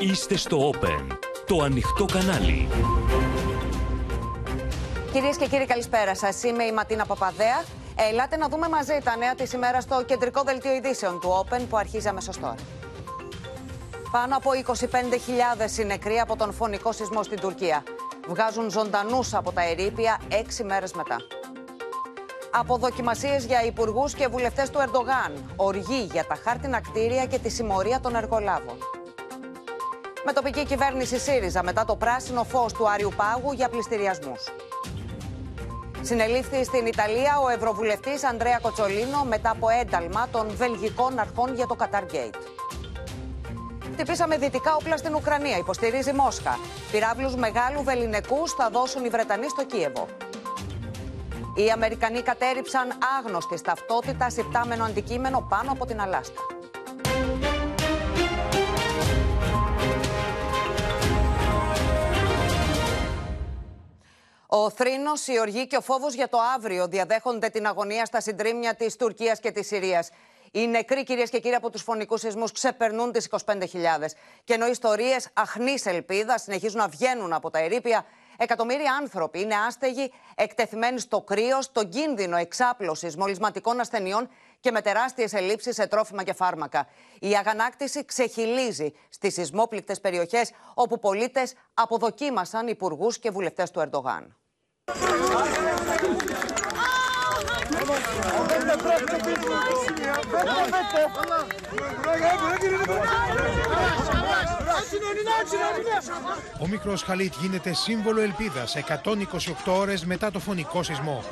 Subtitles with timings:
[0.00, 2.68] Είστε στο Open, το ανοιχτό κανάλι.
[5.12, 6.42] Κυρίες και κύριοι, καλησπέρα σας.
[6.42, 7.64] Είμαι η Ματίνα Παπαδέα.
[8.10, 11.76] Ελάτε να δούμε μαζί τα νέα της ημέρα στο κεντρικό δελτίο ειδήσεων του Open που
[11.76, 12.54] αρχίζει αμέσως τώρα.
[14.10, 17.82] Πάνω από 25.000 είναι νεκροί από τον φωνικό σεισμό στην Τουρκία.
[18.28, 21.16] Βγάζουν ζωντανούς από τα ερήπια έξι μέρες μετά.
[22.50, 25.52] Αποδοκιμασίες για υπουργούς και βουλευτές του Ερντογάν.
[25.56, 28.76] Οργή για τα χάρτινα κτίρια και τη συμμορία των εργολάβων.
[30.28, 34.40] Με τοπική κυβέρνηση ΣΥΡΙΖΑ μετά το πράσινο φως του Άριου Πάγου για πληστηριασμούς.
[36.02, 41.74] Συνελήφθη στην Ιταλία ο Ευρωβουλευτής Ανδρέα Κοτσολίνο μετά από ένταλμα των βελγικών αρχών για το
[41.74, 42.34] Καταργέιτ.
[43.92, 46.58] Χτυπήσαμε δυτικά όπλα στην Ουκρανία, υποστηρίζει Μόσχα.
[46.92, 50.06] Πυράβλους μεγάλου βεληνικούς θα δώσουν οι Βρετανοί στο Κίεβο.
[51.54, 52.88] Οι Αμερικανοί κατέριψαν
[53.18, 56.40] άγνωστη ταυτότητα υπτάμενο αντικείμενο πάνω από την Αλάσκα.
[64.50, 68.74] Ο θρήνος, η οργή και ο φόβος για το αύριο διαδέχονται την αγωνία στα συντρίμια
[68.74, 70.10] της Τουρκίας και της Συρίας.
[70.52, 74.14] Οι νεκροί, κυρίες και κύριοι, από τους φωνικούς σεισμούς ξεπερνούν τις 25.000.
[74.44, 78.04] Και ενώ ιστορίες αχνής ελπίδα συνεχίζουν να βγαίνουν από τα ερήπια,
[78.36, 84.28] εκατομμύρια άνθρωποι είναι άστεγοι, εκτεθειμένοι στο κρύο, στον κίνδυνο εξάπλωσης μολυσματικών ασθενειών
[84.60, 86.86] και με τεράστιες ελλείψεις σε τρόφιμα και φάρμακα.
[87.20, 94.37] Η αγανάκτηση ξεχυλίζει στις σεισμόπληκτες περιοχές όπου πολίτες αποδοκίμασαν υπουργούς και βουλευτές του Ερντογάν.
[106.60, 111.24] Ο μικρός Χαλίτ γίνεται σύμβολο ελπίδας 128 ώρες μετά το φωνικό σεισμό.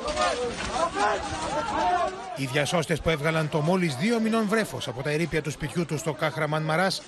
[2.35, 5.99] Οι διασώστες που έβγαλαν το μόλις δύο μηνών βρέφος από τα ερήπια του σπιτιού τους
[5.99, 7.01] στο Κάχραμαν Μαράς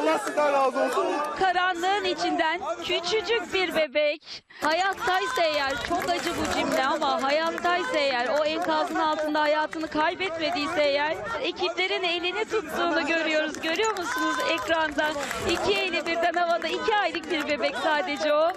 [0.00, 1.36] κρίζουν.
[1.38, 8.44] Karanlığın içinden küçücük bir bebek hayattaysa eğer çok acı bu cümle ama hayattaysa eğer o
[8.44, 13.60] enkazın altında hayatını kaybetmediyse eğer ekiplerin elini tuttuğunu görüyoruz.
[13.60, 15.12] Görüyor musunuz ekranda?
[15.50, 18.52] İki eli birden havada iki aylık bir bebek sadece o.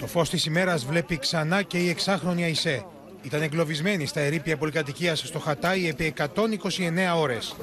[0.00, 2.84] Το φως της ημέρας βλέπει ξανά και η εξάχρονη Αϊσέ.
[3.27, 7.55] Ήταν εγκλωβισμένη στα ερήπια πολυκατοικίας στο Χατάι επί 129 ώρες.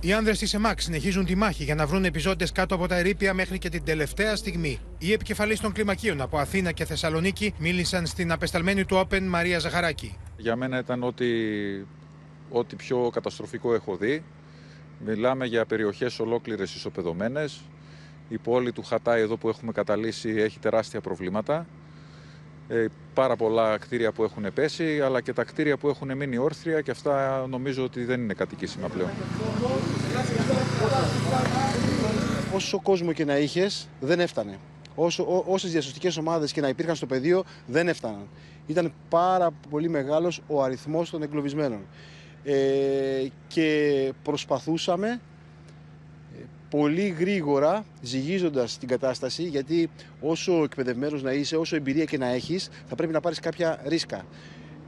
[0.00, 3.34] Οι άνδρες της ΕΜΑΚ συνεχίζουν τη μάχη για να βρουν επιζώντες κάτω από τα ερήπια
[3.34, 4.78] μέχρι και την τελευταία στιγμή.
[4.98, 10.16] Οι επικεφαλείς των κλιμακίων από Αθήνα και Θεσσαλονίκη μίλησαν στην απεσταλμένη του Όπεν Μαρία Ζαχαράκη.
[10.36, 11.26] Για μένα ήταν ό,τι,
[12.50, 14.22] ό,τι πιο καταστροφικό έχω δει.
[15.04, 17.60] Μιλάμε για περιοχές ολόκληρες ισοπεδωμένες.
[18.28, 21.66] Η πόλη του Χατάι εδώ που έχουμε καταλύσει έχει τεράστια προβλήματα.
[22.68, 26.80] Ε, πάρα πολλά κτίρια που έχουν πέσει, αλλά και τα κτίρια που έχουν μείνει όρθρια
[26.80, 29.10] και αυτά νομίζω ότι δεν είναι κατοικήσιμα πλέον.
[32.54, 34.58] Όσο κόσμο και να είχες, δεν έφτανε.
[34.94, 38.28] Όσο, ό, όσες διασωστικές ομάδες και να υπήρχαν στο πεδίο, δεν έφταναν.
[38.66, 41.80] Ήταν πάρα πολύ μεγάλος ο αριθμός των εγκλωβισμένων.
[42.44, 45.20] Ε, και προσπαθούσαμε
[46.72, 49.90] πολύ γρήγορα ζυγίζοντας την κατάσταση γιατί
[50.20, 54.24] όσο εκπαιδευμένος να είσαι, όσο εμπειρία και να έχεις θα πρέπει να πάρεις κάποια ρίσκα.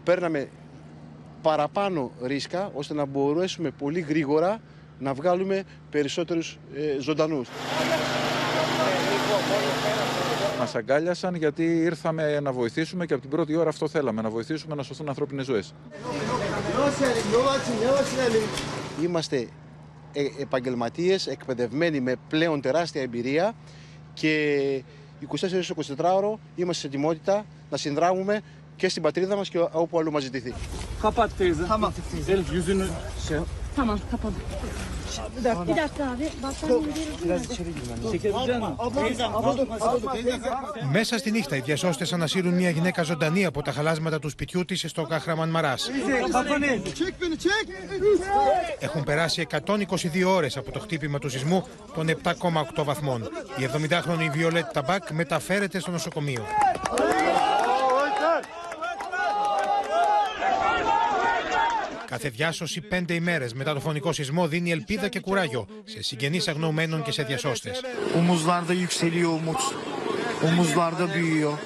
[0.05, 0.49] Παίρναμε
[1.43, 4.61] παραπάνω ρίσκα ώστε να μπορέσουμε πολύ γρήγορα
[4.99, 7.49] να βγάλουμε περισσότερους ε, ζωντανούς.
[10.59, 14.75] Μας αγκάλιασαν γιατί ήρθαμε να βοηθήσουμε και από την πρώτη ώρα αυτό θέλαμε, να βοηθήσουμε
[14.75, 15.75] να σωθούν ανθρώπινες ζωές.
[19.03, 19.64] Είμαστε ε,
[20.39, 23.55] επαγγελματίες, εκπαιδευμένοι με πλέον τεράστια εμπειρία
[24.15, 24.83] και
[25.41, 28.41] 24-24 ώρο είμαστε σε ετοιμότητα να συνδράμουμε
[28.77, 30.55] και στην πατρίδα μας και όπου αλλού μας ζητηθεί.
[33.77, 34.33] Tamam kapalı.
[35.39, 35.67] Bir dakika.
[35.67, 36.31] Bir dakika abi.
[40.93, 44.85] Μέσα στη νύχτα οι διασώστες ανασύρουν μια γυναίκα ζωντανή από τα χαλάσματα του σπιτιού της
[44.89, 45.91] στο Κάχραμαν Μαράς.
[48.79, 53.23] Έχουν περάσει 122 ώρες από το χτύπημα του σεισμού των 7,8 βαθμών.
[53.57, 56.45] Η 70χρονη Βιολέτ Ταμπάκ μεταφέρεται στο νοσοκομείο.
[62.07, 67.03] Κάθε διάσωση πέντε ημέρες μετά το φωνικό σεισμό δίνει ελπίδα και κουράγιο σε συγγενείς αγνοωμένων
[67.03, 67.81] και σε διασώστες.
[68.17, 69.61] Omuzlarda yükseliyor umut.
[70.45, 71.59] Omuzlarda büyüyor.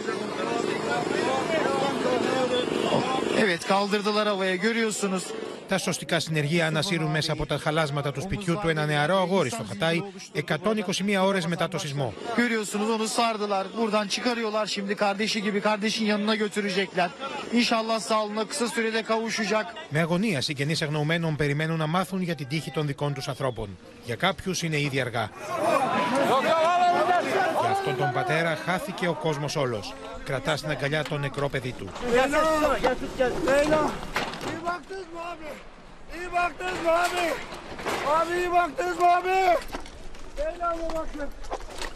[3.39, 5.25] Evet kaldırdılar havaya görüyorsunuz.
[5.69, 9.65] Τα σωστικά συνεργεία ανασύρουν μέσα από τα χαλάσματα του σπιτιού του ένα νεαρό αγόρι στο
[9.69, 12.13] Χατάι 121 ώρες μετά το σεισμό.
[12.37, 13.67] Görüyorsunuz onu sardılar.
[13.77, 17.11] Buradan çıkarıyorlar şimdi kardeşi gibi kardeşin yanına götürecekler.
[17.53, 19.67] İnşallah sağlığına kısa sürede kavuşacak.
[19.91, 23.79] Με αγωνία, συγγενείς αγνοωμένων περιμένουν να μάθουν για την τύχη των δικών τους ανθρώπων.
[24.05, 25.31] Για κάποιους είναι ήδη αργά.
[27.61, 29.95] Για αυτόν τον πατέρα χάθηκε ο κόσμος όλος.
[30.25, 31.89] Κρατά στην αγκαλιά το νεκρό παιδί του.
[34.88, 35.50] İyi baktınız mı abi?
[36.18, 37.34] İyi baktınız mı abi?
[38.08, 39.58] Abi iyi baktınız mı abi?
[40.38, 41.30] Leyla'ma bakın.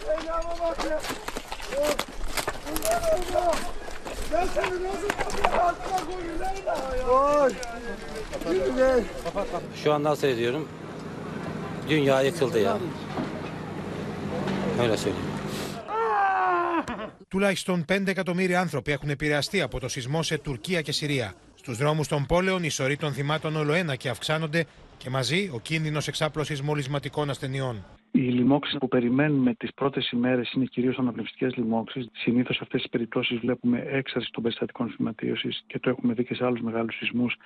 [0.07, 0.91] Leyla'ma bakın.
[1.77, 1.97] Of.
[2.67, 3.55] Bunlar oldu.
[4.33, 6.77] Ben seni nasıl kapının altına koyayım Leyla?
[7.11, 7.53] Oy.
[8.53, 9.03] Yürü
[9.83, 10.67] Şu anda seyrediyorum.
[11.89, 12.77] Dünya yıkıldı ya.
[14.81, 15.27] Öyle söyleyeyim.
[17.29, 21.33] Τουλάχιστον 5 εκατομμύρια άνθρωποι έχουν επηρεαστεί από το σεισμό σε Τουρκία και Συρία.
[21.64, 24.64] Στους δρόμους των πόλεων οι σωροί των θυμάτων ολοένα και αυξάνονται
[24.98, 27.84] και μαζί ο κίνδυνος εξάπλωσης μολυσματικών ασθενειών.
[28.10, 32.08] Οι λοιμώξεις που περιμένουμε τις πρώτες ημέρες είναι κυρίως αναπνευστικές λοιμώξεις.
[32.12, 36.34] Συνήθως σε αυτές τις περιπτώσεις βλέπουμε έξαρση των περιστατικών φυματίωση και το έχουμε δει και
[36.34, 37.36] σε άλλους μεγάλους σεισμούς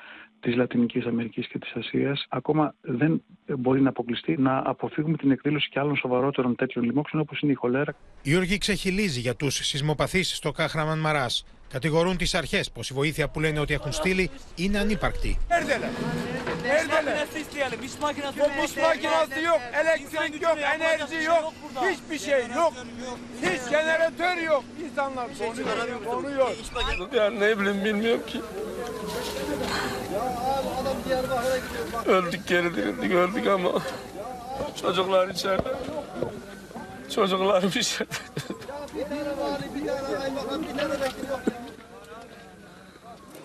[0.41, 2.27] της Λατινικής Αμερικής και της Ασίας.
[2.29, 3.23] Ακόμα δεν
[3.59, 7.55] μπορεί να αποκλειστεί να αποφύγουμε την εκδήλωση και άλλων σοβαρότερων τέτοιων λοιμώξεων όπως είναι η
[7.55, 7.97] χολέρα.
[8.23, 11.45] Η οργή ξεχυλίζει για τους σεισμοπαθείς στο Κάχραμαν Μαράς.
[11.71, 15.39] Κατηγορούν τις αρχές πως η βοήθεια που λένε ότι έχουν στείλει είναι ανήπακτη.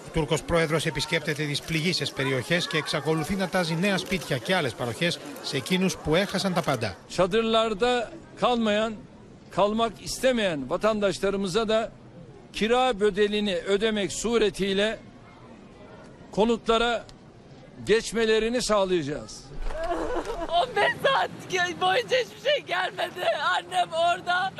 [0.07, 4.73] Ο Τούρκος πρόεδρος επισκέπτεται τις πληγήσεις περιοχές και εξακολουθεί να τάζει νέα σπίτια και άλλες
[4.73, 6.95] παροχές σε εκείνους που έχασαν τα πάντα.
[7.17, 8.11] Çadırlarda
[8.41, 8.93] kalmayan,
[9.51, 11.91] kalmak istemeyen vatandaşlarımıza da
[12.53, 14.99] kira bedelini ödemek suretiyle
[16.31, 17.05] konutlara
[17.85, 19.50] geçmelerini sağlayacağız.
[20.61, 21.29] 15 saat
[21.81, 23.25] boyunca hiçbir şey gelmedi.
[23.57, 24.53] Annem orada.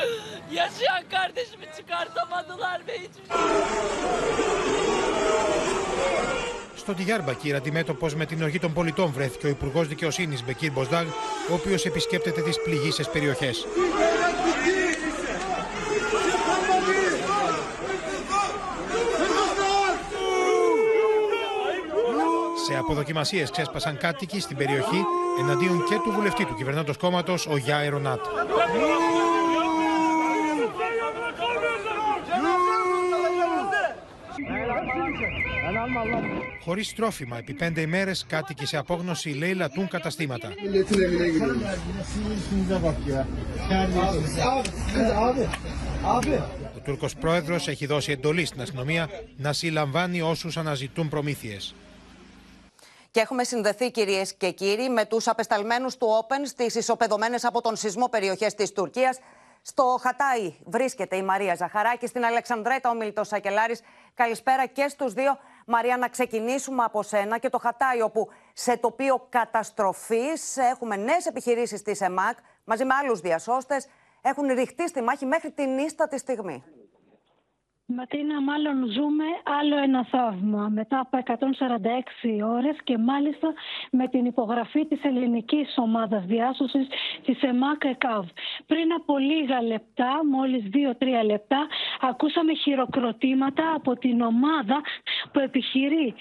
[0.51, 3.37] Yaşayan kardeşimi çıkartamadılar ve hiçbir şey...
[6.75, 11.07] Στο Τιγιάρμπακυρ, αντιμέτωπος με την οργή των πολιτών, βρέθηκε ο Υπουργός Δικαιοσύνης Μπεκίρ Μποσδάγ,
[11.49, 13.65] ο οποίος επισκέπτεται τις πληγήσεις περιοχές.
[22.81, 25.03] Σε αποδοκιμασίες ξέσπασαν κάτοικοι στην περιοχή
[25.39, 28.19] εναντίον και του βουλευτή του κυβερνώντος κόμματος, ο Γιά Ερονάτ.
[36.63, 40.47] Χωρίς τρόφιμα, επί πέντε ημέρες κάτοικοι σε απόγνωση λέει λατούν καταστήματα.
[46.75, 51.75] Ο Τούρκος πρόεδρος έχει δώσει εντολή στην αστυνομία να συλλαμβάνει όσους αναζητούν προμήθειες.
[53.11, 57.75] Και έχουμε συνδεθεί, κυρίες και κύριοι, με τους απεσταλμένους του Open στις ισοπεδωμένες από τον
[57.75, 59.19] σεισμό περιοχές της Τουρκίας.
[59.61, 63.81] Στο Χατάι βρίσκεται η Μαρία Ζαχαράκη, στην Αλεξανδρέτα ο Μιλτό Σακελάρης.
[64.13, 65.37] Καλησπέρα και στους δύο.
[65.65, 71.81] Μαρία, να ξεκινήσουμε από σένα και το Χατάι, όπου σε τοπίο καταστροφής έχουμε νέες επιχειρήσεις
[71.81, 73.87] της ΕΜΑΚ μαζί με άλλους διασώστες.
[74.21, 76.63] Έχουν ρηχτεί στη μάχη μέχρι την ίστατη στιγμή.
[77.95, 79.23] Ματίνα, μάλλον ζούμε
[79.59, 83.53] άλλο ένα θαύμα μετά από 146 ώρες και μάλιστα
[83.91, 86.87] με την υπογραφή της ελληνικής ομάδας διάσωσης
[87.25, 88.25] της ΕΜΑΚ ΕΚΑΒ.
[88.65, 91.67] Πριν από λίγα λεπτά, μόλις 2-3 λεπτά,
[92.01, 94.81] ακούσαμε χειροκροτήματα από την ομάδα
[95.31, 96.13] που επιχειρεί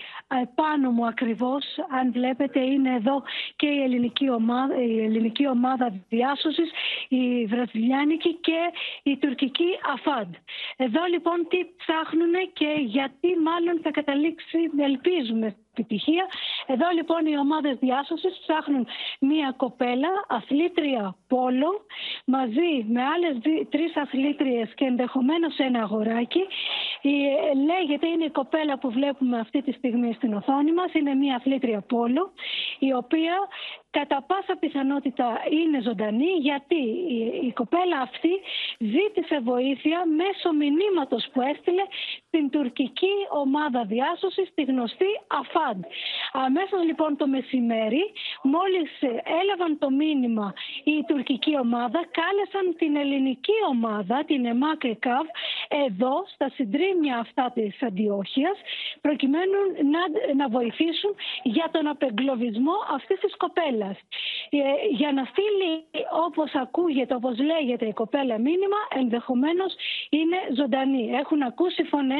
[0.54, 3.22] πάνω μου ακριβώς, αν βλέπετε είναι εδώ
[3.56, 6.70] και η ελληνική ομάδα, η ελληνική ομάδα διάσωσης,
[7.08, 8.58] η βραζιλιάνικη και
[9.02, 10.34] η τουρκική ΑΦΑΝΤ.
[10.76, 16.24] Εδώ λοιπόν τι ψάχνουν και γιατί μάλλον θα καταλήξει, ελπίζουμε, επιτυχία.
[16.66, 18.86] Εδώ λοιπόν οι ομάδες διάσωσης ψάχνουν
[19.20, 21.70] μία κοπέλα, αθλήτρια πόλο,
[22.24, 26.42] μαζί με άλλες δι- τρεις αθλήτριες και ενδεχομένως ένα αγοράκι.
[27.02, 31.14] Η, ε, λέγεται, είναι η κοπέλα που βλέπουμε αυτή τη στιγμή στην οθόνη μας, είναι
[31.14, 32.32] μία αθλήτρια πόλο,
[32.78, 33.34] η οποία
[33.90, 36.80] κατά πάσα πιθανότητα είναι ζωντανή γιατί
[37.16, 38.30] η, η κοπέλα αυτή
[38.78, 41.82] ζήτησε βοήθεια μέσω μηνύματος που έστειλε
[42.30, 45.10] στην τουρκική ομάδα διάσωσης, τη γνωστή
[45.40, 45.84] ΑΦΑΝΤ.
[46.32, 48.04] Αμέσως λοιπόν το μεσημέρι,
[48.42, 48.90] μόλις
[49.40, 50.52] έλαβαν το μήνυμα
[50.84, 55.26] η τουρκική ομάδα, κάλεσαν την ελληνική ομάδα, την ΕΜΑΚ ΕΚΑΒ,
[55.86, 58.56] εδώ στα συντρίμια αυτά της Αντιόχειας,
[59.00, 59.58] προκειμένου
[59.94, 60.02] να,
[60.40, 63.96] να βοηθήσουν για τον απεγκλωβισμό αυτής της κοπέλας.
[64.50, 64.58] Ε,
[64.90, 65.72] για να στείλει
[66.26, 69.74] όπως ακούγεται, όπως λέγεται η κοπέλα μήνυμα, ενδεχομένως
[70.10, 71.10] είναι ζωντανή.
[71.22, 72.19] Έχουν ακούσει φωνές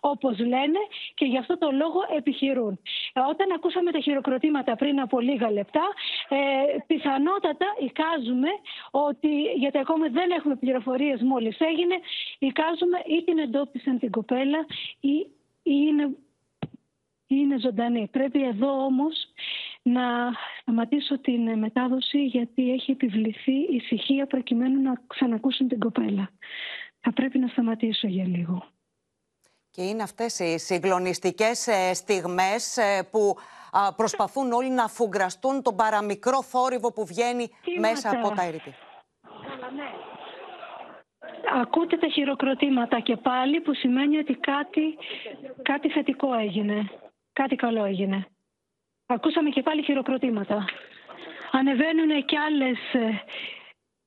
[0.00, 0.80] όπως λένε
[1.14, 2.80] και γι' αυτό το λόγο επιχειρούν.
[3.12, 5.86] Ε, όταν ακούσαμε τα χειροκροτήματα πριν από λίγα λεπτά,
[6.28, 6.38] ε,
[6.86, 8.48] πιθανότατα εικάζουμε
[8.90, 11.96] ότι, γιατί ακόμα δεν έχουμε πληροφορίες μόλις έγινε,
[12.38, 14.66] εικάζουμε ή την εντόπισαν την κοπέλα
[15.00, 15.16] ή,
[15.62, 16.16] ή είναι
[17.28, 18.08] είναι ζωντανή.
[18.10, 19.14] Πρέπει εδώ όμως
[19.82, 26.30] να σταματήσω την μετάδοση γιατί έχει επιβληθεί ησυχία προκειμένου να ξανακούσουν την κοπέλα.
[27.00, 28.66] Θα πρέπει να σταματήσω για λίγο.
[29.78, 33.36] Και είναι αυτές οι συγκλονιστικές ε, στιγμές ε, που
[33.96, 38.74] προσπαθούν όλοι να αφουγκραστούν τον παραμικρό θόρυβο που βγαίνει μέσα από τα ερήπη.
[41.62, 44.98] Ακούτε τα χειροκροτήματα και πάλι που σημαίνει ότι κάτι,
[45.62, 46.90] κάτι θετικό έγινε.
[47.32, 48.26] Κάτι καλό έγινε.
[49.06, 50.64] Ακούσαμε και πάλι χειροκροτήματα.
[51.50, 52.78] Ανεβαίνουν και άλλες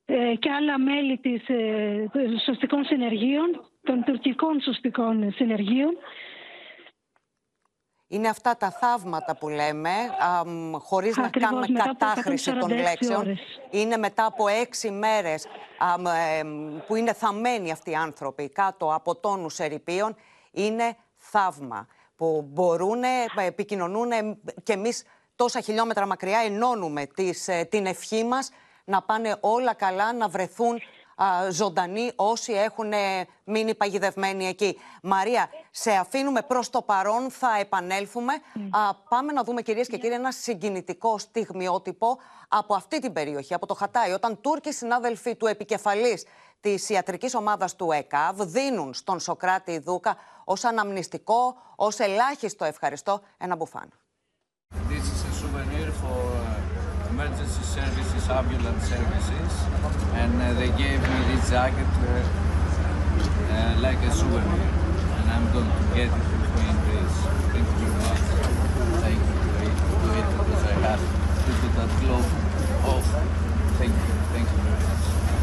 [0.04, 5.96] ε, και άλλα μέλη της, ε, των σωστικών συνεργείων, των τουρκικών σωστικών συνεργείων.
[8.08, 10.42] Είναι αυτά τα θαύματα που λέμε, α,
[10.78, 13.38] χωρίς να κάνουμε κατάχρηση των λέξεων.
[13.70, 16.42] Είναι μετά από έξι μέρες ε,
[16.86, 20.16] που είναι θαμμένοι αυτοί οι άνθρωποι κάτω από τόνους ερηπείων.
[20.50, 21.86] Είναι θαύμα
[22.16, 23.02] που μπορούν,
[23.46, 24.10] επικοινωνούν
[24.62, 25.04] και εμείς
[25.36, 28.50] τόσα χιλιόμετρα μακριά ενώνουμε τις, ε, την ευχή μας
[28.84, 30.80] να πάνε όλα καλά, να βρεθούν α,
[31.50, 32.92] ζωντανοί όσοι έχουν
[33.44, 34.78] μείνει παγιδευμένοι εκεί.
[35.02, 38.32] Μαρία, σε αφήνουμε προς το παρόν, θα επανέλθουμε.
[38.70, 43.66] Α, πάμε να δούμε κυρίες και κύριοι ένα συγκινητικό στιγμιότυπο από αυτή την περιοχή, από
[43.66, 46.24] το Χατάι, όταν Τούρκοι συνάδελφοι του επικεφαλής
[46.60, 53.56] της ιατρικής ομάδας του ΕΚΑΒ δίνουν στον Σοκράτη Δούκα ως αναμνηστικό, ως ελάχιστο ευχαριστώ, ένα
[53.56, 53.92] μπουφάν.
[54.88, 56.41] This is a souvenir for uh,
[57.32, 59.52] emergency services, ambulance services,
[60.14, 62.20] and uh, they gave me this jacket uh,
[63.52, 64.68] uh, like a souvenir,
[65.16, 67.18] and I'm going to get it with me in Greece.
[67.52, 68.20] Thank you very much.
[69.00, 72.28] Thank you to it, because I have to put that glove
[72.86, 73.06] off.
[73.78, 74.14] Thank you.
[74.32, 75.41] Thank you very much.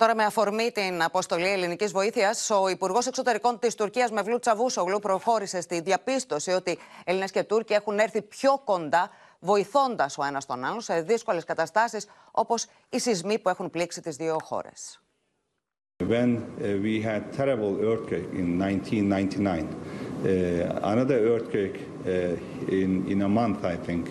[0.00, 5.60] Τώρα, με αφορμή την αποστολή ελληνικής βοήθειας, ο Υπουργός Εξωτερικών της Τουρκίας, Μευλού Τσαβούσογλου, προχώρησε
[5.60, 10.80] στη διαπίστωση ότι Έλληνες και Τούρκοι έχουν έρθει πιο κοντά, βοηθώντας ο ένας τον άλλον
[10.80, 15.00] σε δύσκολες καταστάσεις όπως οι σεισμοί που έχουν πλήξει τις δύο χώρες.
[16.08, 19.68] When uh, we had terrible earthquake in 1999,
[20.24, 24.04] uh, another earthquake uh, in in a month, I think,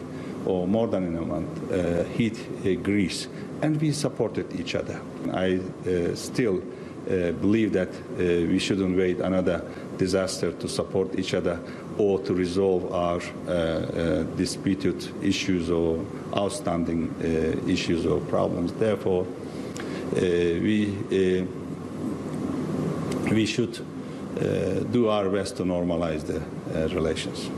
[0.46, 3.22] or more than in a month, uh, hit uh, Greece,
[3.62, 5.00] and we supported each other.
[5.32, 6.62] I uh, still
[7.10, 9.64] uh, believe that uh, we shouldn't wait another
[9.98, 11.60] disaster to support each other
[11.98, 16.06] or to resolve our uh, uh, disputed issues or
[16.38, 18.72] outstanding uh, issues or problems.
[18.74, 19.26] Therefore,
[20.14, 20.94] we
[23.32, 23.80] we should
[24.92, 26.42] do our best to normalize the
[26.96, 27.50] relations.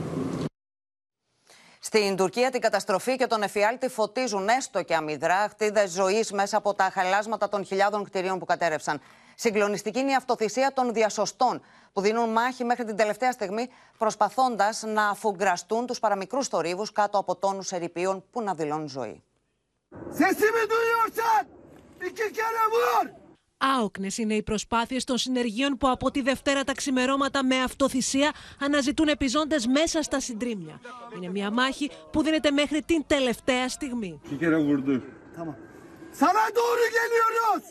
[1.93, 6.74] Στην Τουρκία την καταστροφή και τον εφιάλτη φωτίζουν έστω και αμυδρά χτίδε ζωής μέσα από
[6.74, 9.01] τα χαλάσματα των χιλιάδων κτηρίων που κατέρευσαν.
[9.36, 11.62] Συγκλονιστική είναι η αυτοθυσία των διασωστών
[11.93, 17.36] που δίνουν μάχη μέχρι την τελευταία στιγμή προσπαθώντας να αφουγκραστούν τους παραμικρούς θορύβους κάτω από
[17.36, 19.24] τόνους ερηπείων που να δηλώνουν ζωή.
[23.62, 29.08] Άοκνες είναι οι προσπάθειες των συνεργείων που από τη Δευτέρα τα ξημερώματα με αυτοθυσία αναζητούν
[29.08, 30.80] επιζώντες μέσα στα συντρίμια.
[31.15, 34.22] Είναι μια μάχη που δίνεται μέχρι την τελευταία στιγμή.
[36.13, 37.65] Sana doğru geliyoruz.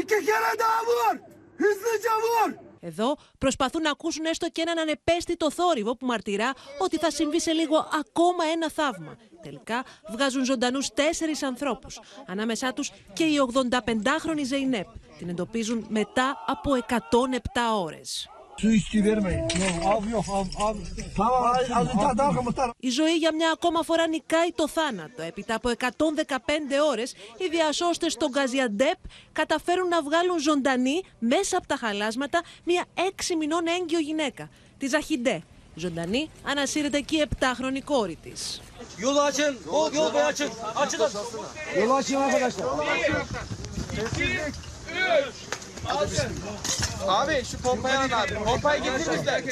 [0.00, 1.14] İki kere daha vur.
[1.58, 2.69] Hızlıca vur.
[2.80, 7.52] Εδώ προσπαθούν να ακούσουν έστω και έναν ανεπαίσθητο θόρυβο που μαρτυρά ότι θα συμβεί σε
[7.52, 9.16] λίγο ακόμα ένα θαύμα.
[9.42, 12.00] Τελικά βγάζουν ζωντανούς τέσσερις ανθρώπους.
[12.26, 14.86] Ανάμεσά τους και η 85χρονη Ζεϊνέπ.
[15.18, 17.38] Την εντοπίζουν μετά από 107
[17.74, 18.28] ώρες.
[22.80, 25.22] Η ζωή για μια ακόμα φορά νικάει το θάνατο.
[25.22, 25.88] Έπειτα από 115
[26.90, 28.98] ώρες, οι διασώστες στον Καζιαντέπ
[29.32, 34.48] καταφέρουν να βγάλουν ζωντανή μέσα από τα χαλάσματα μια έξι μηνών έγκυο γυναίκα,
[34.78, 35.42] τη Ζαχιντέ.
[35.74, 38.60] Ζωντανή ανασύρεται και η επτάχρονη κόρη της.
[47.08, 48.34] Abi şu pompayı alın abi.
[48.44, 49.42] Pompayı getirirler.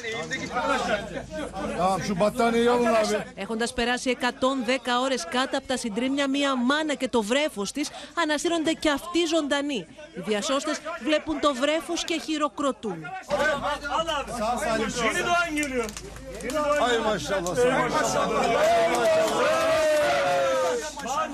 [1.76, 3.24] Tamam şu battaniyeyi alın abi.
[3.36, 7.90] Έχοντας περάσει 110 ώρες κάτω από τα συντρίμμια, μία μάνα και το βρέφος της
[8.22, 9.86] ανασύρονται και αυτοί ζωντανοί.
[10.16, 12.98] Οι διασώστες βλέπουν το βρέφος και χειροκροτούν.
[15.04, 15.88] Yeni doğan geliyor.
[16.86, 17.54] Ay maşallah.
[20.78, 21.28] Ay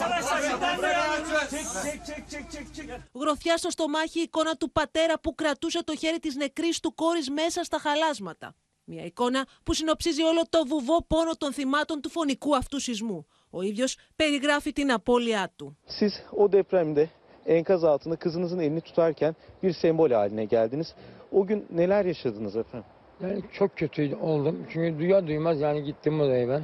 [3.13, 7.31] Γροθιά στο στομάχι η εικόνα του πατέρα που κρατούσε το χέρι της νεκρής του κόρης
[7.31, 8.55] μέσα στα χαλάσματα.
[8.85, 13.27] Μια εικόνα που συνοψίζει όλο το βουβό πόνο των θυμάτων του φωνικού αυτού σεισμού.
[13.51, 15.77] Ο ίδιος περιγράφει την απώλειά του.
[15.87, 17.09] Siz o depremde
[17.47, 20.95] enkaz altında kızınızın elini tutarken bir sembol haline geldiniz.
[21.33, 22.89] O gün neler yaşadınız efendim?
[23.21, 24.67] Yani çok kötü oldum.
[24.73, 26.63] Çünkü duyar duymaz yani gittim odaya ben.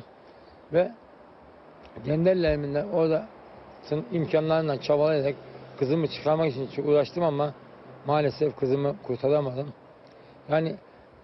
[0.72, 0.92] Ve
[2.06, 3.28] kendi ellerimle orada
[3.88, 5.34] tüm imkanlarla çabalayarak
[5.78, 7.54] kızımı çıkarmak için çok uğraştım ama
[8.06, 9.72] maalesef kızımı kurtaramadım.
[10.50, 10.76] Yani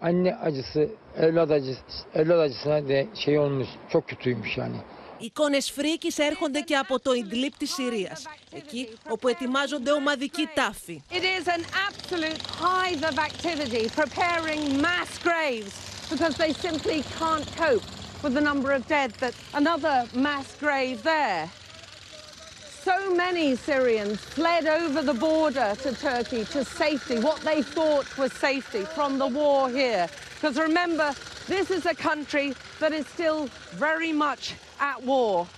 [0.02, 1.80] anne acısı, evlat acısı,
[2.14, 4.76] evlat acısına de şey olmuş, çok kötüymüş yani.
[5.20, 11.02] Εικόνες φρίκης έρχονται και από το Ιντλίπ της Συρίας, εκεί όπου ετοιμάζονται ομαδικοί τάφοι.
[11.10, 15.74] It is an absolute hive of activity preparing mass graves
[16.10, 21.50] because they simply can't cope with the number of dead that another mass grave there.
[22.82, 28.32] So many Syrians fled over the border to Turkey to safety, what they thought was
[28.32, 30.08] safety from the war here.
[30.34, 31.12] Because remember,
[31.48, 35.48] this is a country that is still very much at war.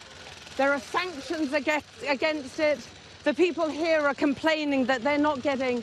[0.57, 2.79] There are sanctions against, it.
[3.25, 5.83] The people here are complaining that they're not getting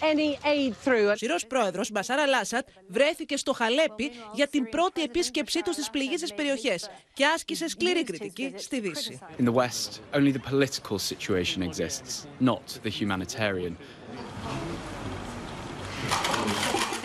[0.00, 5.62] any aid through; Ο Συρός πρόεδρος Μπασάρα Λάσατ βρέθηκε στο Χαλέπι για την πρώτη επίσκεψή
[5.62, 9.18] του στις πληγήσεις περιοχές και άσκησε σκληρή κριτική στη Δύση.
[9.38, 13.76] In the West, only the political situation exists, not the humanitarian.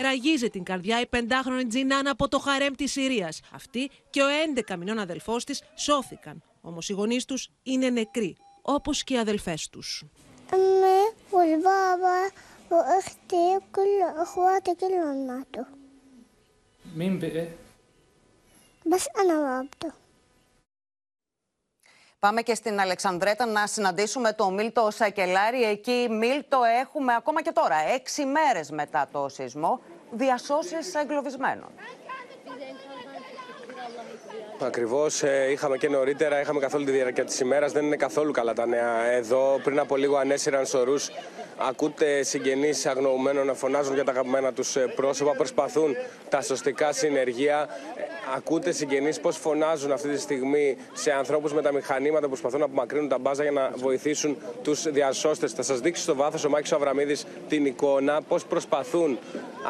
[0.00, 3.40] Ραγίζει την καρδιά η πεντάχρονη Τζινάν από το χαρέμ της Συρίας.
[3.52, 4.26] Αυτή και ο
[4.68, 6.42] 11 μηνών αδελφός της σώθηκαν.
[6.60, 10.04] Όμως οι γονείς τους είναι νεκροί, όπως και οι αδελφές τους.
[12.71, 15.63] أمي والبابا وأختي وكل أخواتي كلهم ماتوا
[16.95, 17.47] مين بقي؟
[18.85, 19.93] بس أنا وعبده
[22.19, 25.63] Πάμε και στην Αλεξανδρέτα να συναντήσουμε τον Μίλτο Σακελάρη.
[25.63, 29.79] Εκεί, Μίλτο, έχουμε ακόμα και τώρα, έξι μέρες μετά το σεισμό,
[30.11, 31.69] διασώσεις εγκλωβισμένων.
[34.66, 35.22] Ακριβώς.
[35.50, 37.72] Είχαμε και νωρίτερα, είχαμε καθόλου τη διάρκεια της ημέρας.
[37.72, 39.60] Δεν είναι καθόλου καλά τα νέα εδώ.
[39.62, 41.10] Πριν από λίγο ανέσυραν σωρούς.
[41.68, 45.32] Ακούτε συγγενείς αγνοωμένων να φωνάζουν για τα αγαπημένα τους πρόσωπα.
[45.32, 45.96] Προσπαθούν
[46.28, 47.68] τα σωστικά συνεργεία.
[48.36, 52.64] Ακούτε συγγενείς πώς φωνάζουν αυτή τη στιγμή σε ανθρώπους με τα μηχανήματα που προσπαθούν να
[52.64, 55.52] απομακρύνουν τα μπάζα για να βοηθήσουν τους διασώστες.
[55.52, 59.18] Θα σας δείξει στο βάθος ο Μάκης Αβραμίδης την εικόνα πώς προσπαθούν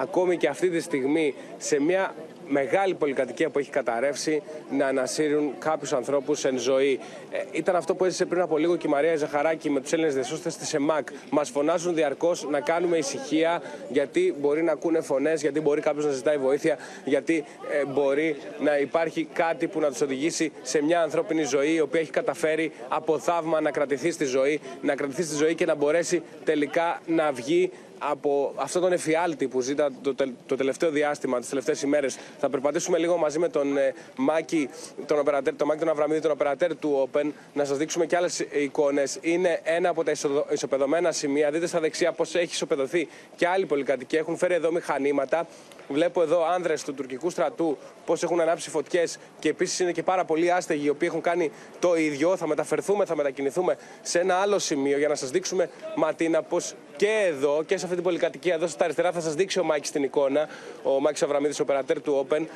[0.01, 2.15] ακόμη και αυτή τη στιγμή σε μια
[2.49, 7.01] μεγάλη πολυκατοικία που έχει καταρρεύσει να ανασύρουν κάποιους ανθρώπους εν ζωή.
[7.31, 10.15] Ε, ήταν αυτό που έζησε πριν από λίγο και η Μαρία Ζαχαράκη με τους Έλληνες
[10.15, 11.09] διασώστε της ΕΜΑΚ.
[11.31, 16.11] Μας φωνάζουν διαρκώς να κάνουμε ησυχία, γιατί μπορεί να ακούνε φωνές, γιατί μπορεί κάποιος να
[16.13, 21.43] ζητάει βοήθεια, γιατί ε, μπορεί να υπάρχει κάτι που να τους οδηγήσει σε μια ανθρώπινη
[21.43, 25.55] ζωή, η οποία έχει καταφέρει από θαύμα να κρατηθεί στη ζωή, να κρατηθεί στη ζωή
[25.55, 27.71] και να μπορέσει τελικά να βγει
[28.11, 32.19] από αυτόν τον εφιάλτη που ζήτα το, τε, το τελευταίο διάστημα, τις τελευταίες ημέρες.
[32.39, 34.69] Θα περπατήσουμε λίγο μαζί με τον ε, Μάκη,
[35.07, 38.41] τον, οπερατέρ, τον Μάκη τον Αβραμίδη, τον οπερατέρ του Open, να σας δείξουμε και άλλες
[38.41, 39.19] εικόνες.
[39.21, 41.51] Είναι ένα από τα ισο, ισοπεδωμένα σημεία.
[41.51, 44.17] Δείτε στα δεξιά πώς έχει ισοπεδωθεί και άλλοι πολυκατοικοί.
[44.17, 45.47] Έχουν φέρει εδώ μηχανήματα.
[45.89, 50.25] Βλέπω εδώ άνδρες του τουρκικού στρατού πώς έχουν ανάψει φωτιές και επίσης είναι και πάρα
[50.25, 52.37] πολλοί άστεγοι οι οποίοι έχουν κάνει το ίδιο.
[52.37, 57.27] Θα μεταφερθούμε, θα μετακινηθούμε σε ένα άλλο σημείο για να σας δείξουμε Ματίνα πώς και
[57.27, 60.03] εδώ και σε αυτή την πολυκατοικία εδώ στα αριστερά θα σας δείξει ο Μάκης την
[60.03, 60.49] εικόνα,
[60.83, 62.47] ο Μάκης Αβραμίδης, ο περατέρ του Open,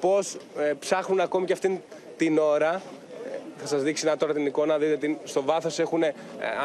[0.00, 1.78] πώς ε, ψάχνουν ακόμη και αυτήν
[2.16, 2.82] την ώρα
[3.56, 4.78] θα σας δείξει να τώρα την εικόνα.
[4.78, 6.14] Δείτε την, στο βάθος έχουν ε,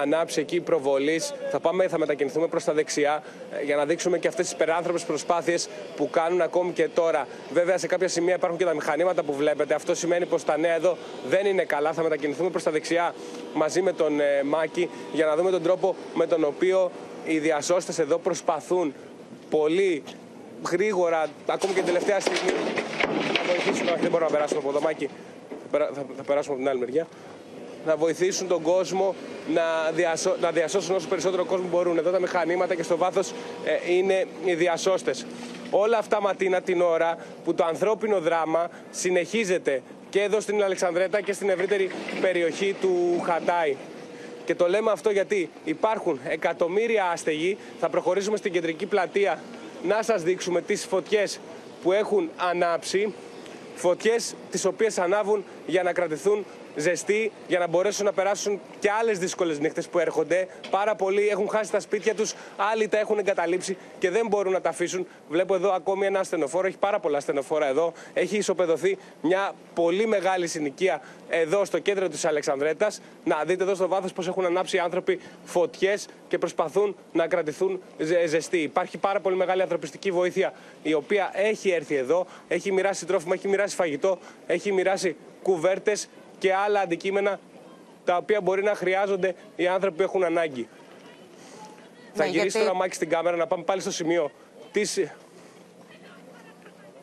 [0.02, 1.34] ανάψει εκεί προβολής.
[1.52, 3.24] Θα πάμε, θα μετακινηθούμε προς τα δεξιά
[3.60, 7.28] ε, για να δείξουμε και αυτές τις υπεράνθρωπες προσπάθειες που κάνουν ακόμη και τώρα.
[7.54, 9.74] Βέβαια, σε κάποια σημεία υπάρχουν και τα μηχανήματα που βλέπετε.
[9.74, 11.94] Αυτό σημαίνει πως τα νέα εδώ δεν είναι καλά.
[11.94, 13.14] Θα μετακινηθούμε προς τα δεξιά
[13.54, 16.92] μαζί με τον ε, Μάκη για να δούμε τον τρόπο με τον οποίο
[17.30, 18.94] οι διασώστες εδώ προσπαθούν
[19.50, 20.04] πολύ
[20.72, 22.52] γρήγορα, ακόμη και την τελευταία στιγμή,
[23.38, 23.88] να βοηθήσουν.
[23.88, 25.10] Όχι, δεν μπορούμε να περάσουμε από εδώ, Μάκη
[25.72, 27.08] θα, θα περάσουμε από την άλλη μεριά,
[27.86, 29.16] να βοηθήσουν τον κόσμο
[29.54, 31.98] να, διασώ, να διασώσουν όσο περισσότερο κόσμο μπορούν.
[31.98, 33.32] Εδώ τα μηχανήματα και στο βάθος
[33.66, 35.26] ε, είναι οι διασώστες.
[35.70, 41.34] Όλα αυτά ματίνα την ώρα που το ανθρώπινο δράμα συνεχίζεται και εδώ στην Αλεξανδρέτα και
[41.34, 41.90] στην ευρύτερη
[42.22, 43.76] περιοχή του Χατάι.
[44.50, 47.58] Και το λέμε αυτό γιατί υπάρχουν εκατομμύρια άστεγοι.
[47.80, 49.42] Θα προχωρήσουμε στην κεντρική πλατεία
[49.84, 51.40] να σας δείξουμε τις φωτιές
[51.84, 53.14] που έχουν ανάψει.
[53.76, 59.20] Φωτιές τις οποίες ανάβουν για να κρατηθούν ζεστοί για να μπορέσουν να περάσουν και άλλες
[59.20, 60.48] δύσκολες νύχτες που έρχονται.
[60.70, 62.34] Πάρα πολλοί έχουν χάσει τα σπίτια τους,
[62.72, 65.08] άλλοι τα έχουν εγκαταλείψει και δεν μπορούν να τα αφήσουν.
[65.30, 67.94] Βλέπω εδώ ακόμη ένα ασθενοφόρο, έχει πάρα πολλά ασθενοφόρα εδώ.
[68.14, 73.02] Έχει ισοπεδωθεί μια πολύ μεγάλη συνοικία εδώ στο κέντρο της Αλεξανδρέτας.
[73.24, 77.82] Να δείτε εδώ στο βάθος πώς έχουν ανάψει οι άνθρωποι φωτιές και προσπαθούν να κρατηθούν
[78.26, 78.58] ζεστοί.
[78.58, 80.54] Υπάρχει πάρα πολύ μεγάλη ανθρωπιστική βοήθεια
[80.84, 86.54] η οποία έχει έρθει εδώ, έχει μοιράσει τρόφιμα, έχει μοιράσει φαγητό, έχει μοιράσει κουβέρτες και
[86.54, 87.40] άλλα αντικείμενα
[88.06, 90.70] τα οποία μπορεί να χρειάζονται οι άνθρωποι που έχουν ανάγκη.
[92.14, 94.32] Θα Ναι, γυρίσει γιατί- τώρα Μάκη στην κάμερα να πάμε πάλι στο σημείο
[94.72, 95.00] της...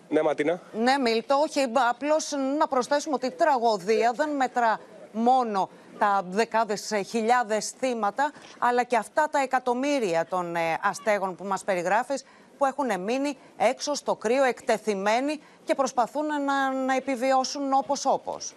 [0.09, 0.61] Ναι, Ματίνα.
[0.73, 1.61] Ναι, Μίλτο, όχι.
[1.91, 4.81] Απλώς να προσθέσουμε ότι η τραγωδία δεν μετρά
[5.13, 5.69] μόνο
[5.99, 11.65] τα δεκάδες ε, χιλιάδες θύματα, αλλά και αυτά τα εκατομμύρια των ε, αστέγων που μας
[11.65, 12.25] περιγράφεις,
[12.59, 18.55] που έχουν μείνει έξω στο κρύο, εκτεθειμένοι και προσπαθούν να, να επιβιώσουν όπως όπως.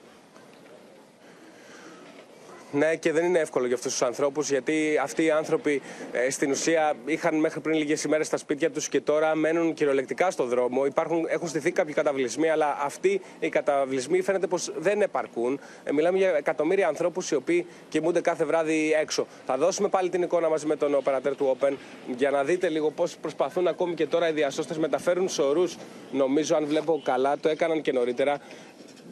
[2.71, 6.51] Ναι, και δεν είναι εύκολο για αυτούς τους ανθρώπους, γιατί αυτοί οι άνθρωποι ε, στην
[6.51, 10.86] ουσία είχαν μέχρι πριν λίγες ημέρες στα σπίτια τους και τώρα μένουν κυριολεκτικά στο δρόμο.
[10.86, 15.60] Υπάρχουν, έχουν στηθεί κάποιοι καταβλισμοί, αλλά αυτοί οι καταβλισμοί φαίνεται πως δεν επαρκούν.
[15.84, 19.27] Ε, μιλάμε για εκατομμύρια ανθρώπους οι οποίοι κοιμούνται κάθε βράδυ έξω.
[19.45, 21.73] Θα δώσουμε πάλι την εικόνα μαζί με τον οπερατέρ του Open
[22.15, 25.77] για να δείτε λίγο πώς προσπαθούν ακόμη και τώρα οι διασώστες μεταφέρουν σωρούς.
[26.12, 28.39] Νομίζω, αν βλέπω καλά, το έκαναν και νωρίτερα.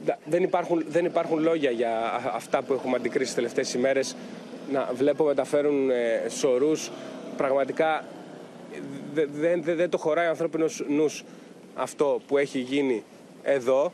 [0.05, 4.15] Δα- δεν υπάρχουν, δεν υπάρχουν λόγια για α- αυτά που έχουμε αντικρίσει τις τελευταίες ημέρες.
[4.71, 6.91] Να βλέπω μεταφέρουν ε, σωρούς.
[7.37, 8.03] Πραγματικά
[9.13, 11.23] δεν δε, δε- δεν το χωράει ο ανθρώπινος νους
[11.75, 13.03] αυτό που έχει γίνει
[13.43, 13.91] εδώ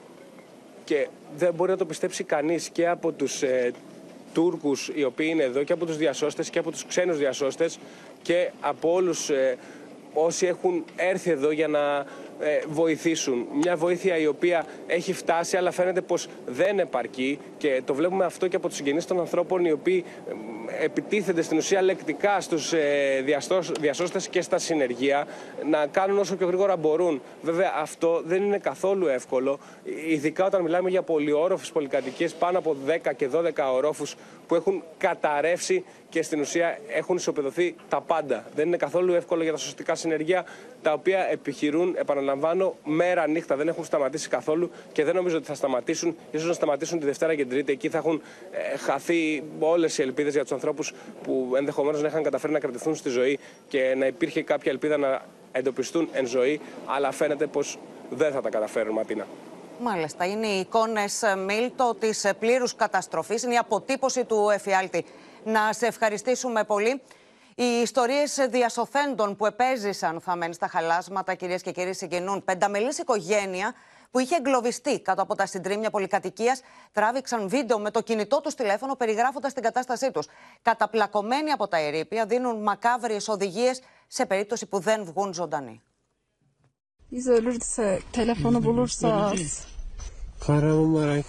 [0.84, 3.72] και δεν μπορεί να το πιστέψει κανείς και από τους ε,
[4.34, 7.80] Τούρκους οι οποίοι είναι εδώ και από τους διασώστες και από τους ξένους διασώστες
[8.22, 9.58] και από όλους ε,
[10.13, 12.06] όσοι έχουν έρθει εδώ για να ε,
[12.67, 13.47] βοηθήσουν.
[13.53, 18.47] Μια βοήθεια η οποία έχει φτάσει αλλά φαίνεται πως δεν επαρκεί και το βλέπουμε αυτό
[18.47, 20.03] και από τους συγγενείς των ανθρώπων οι οποίοι
[20.79, 25.27] ε, επιτίθενται στην ουσία λεκτικά στους ε, διαστός- διασώστες και στα συνεργεία
[25.69, 27.21] να κάνουν όσο πιο γρήγορα μπορούν.
[27.41, 29.60] Βέβαια αυτό δεν είναι καθόλου εύκολο,
[30.10, 34.15] ειδικά όταν μιλάμε για πολυόροφες πολυκατοικίες πάνω από 10 και 12 ορόφους
[34.47, 38.45] που έχουν καταρρεύσει και στην ουσία έχουν ισοπεδωθεί τα πάντα.
[38.56, 40.45] Δεν είναι καθόλου εύκολο για τα σωστικά συνεργεία
[40.82, 43.56] τα οποία επιχειρούν, επαναλαμβάνω, μέρα νύχτα.
[43.56, 46.15] Δεν έχουν σταματήσει καθόλου και δεν νομίζω ότι θα σταματήσουν.
[46.32, 47.71] ίσως να σταματήσουν τη Δευτέρα και την Τρίτη.
[47.71, 48.21] Εκεί θα έχουν
[48.52, 52.95] ε, χαθεί όλες οι ελπίδες για τους ανθρώπους που ενδεχομένως να είχαν καταφέρει να κρατηθούν
[52.95, 55.21] στη ζωή και να υπήρχε κάποια ελπίδα να
[55.52, 56.62] εντοπιστούν εν ζωή.
[56.86, 57.78] Αλλά φαίνεται πως
[58.10, 59.28] δεν θα τα καταφέρουν, Ματίνα.
[59.80, 63.43] Μάλιστα, είναι οι εικόνες Μίλτο της πλήρους καταστροφής.
[63.43, 65.06] Είναι η αποτύπωση του εφιάλτη.
[65.45, 67.01] Να σε ευχαριστήσουμε πολύ.
[67.56, 72.43] Οι ιστορίες διασωθέντων που επέζησαν θα μένουν στα χαλάσματα, κυρίες και κύριοι, συγκινούν.
[72.43, 73.73] Πενταμελής οικογένεια
[74.12, 78.95] που είχε εγκλωβιστεί κάτω από τα συντρίμια πολυκατοικίας, τράβηξαν βίντεο με το κινητό τους τηλέφωνο
[78.95, 80.27] περιγράφοντας την κατάστασή τους.
[80.62, 85.82] Καταπλακωμένοι από τα ερήπια, δίνουν μακάβριες οδηγίες σε περίπτωση που δεν βγουν ζωντανοί.
[87.13, 89.67] Biz ölürse, telefonu bulursanız.
[90.39, 91.25] Kahramanmaraş.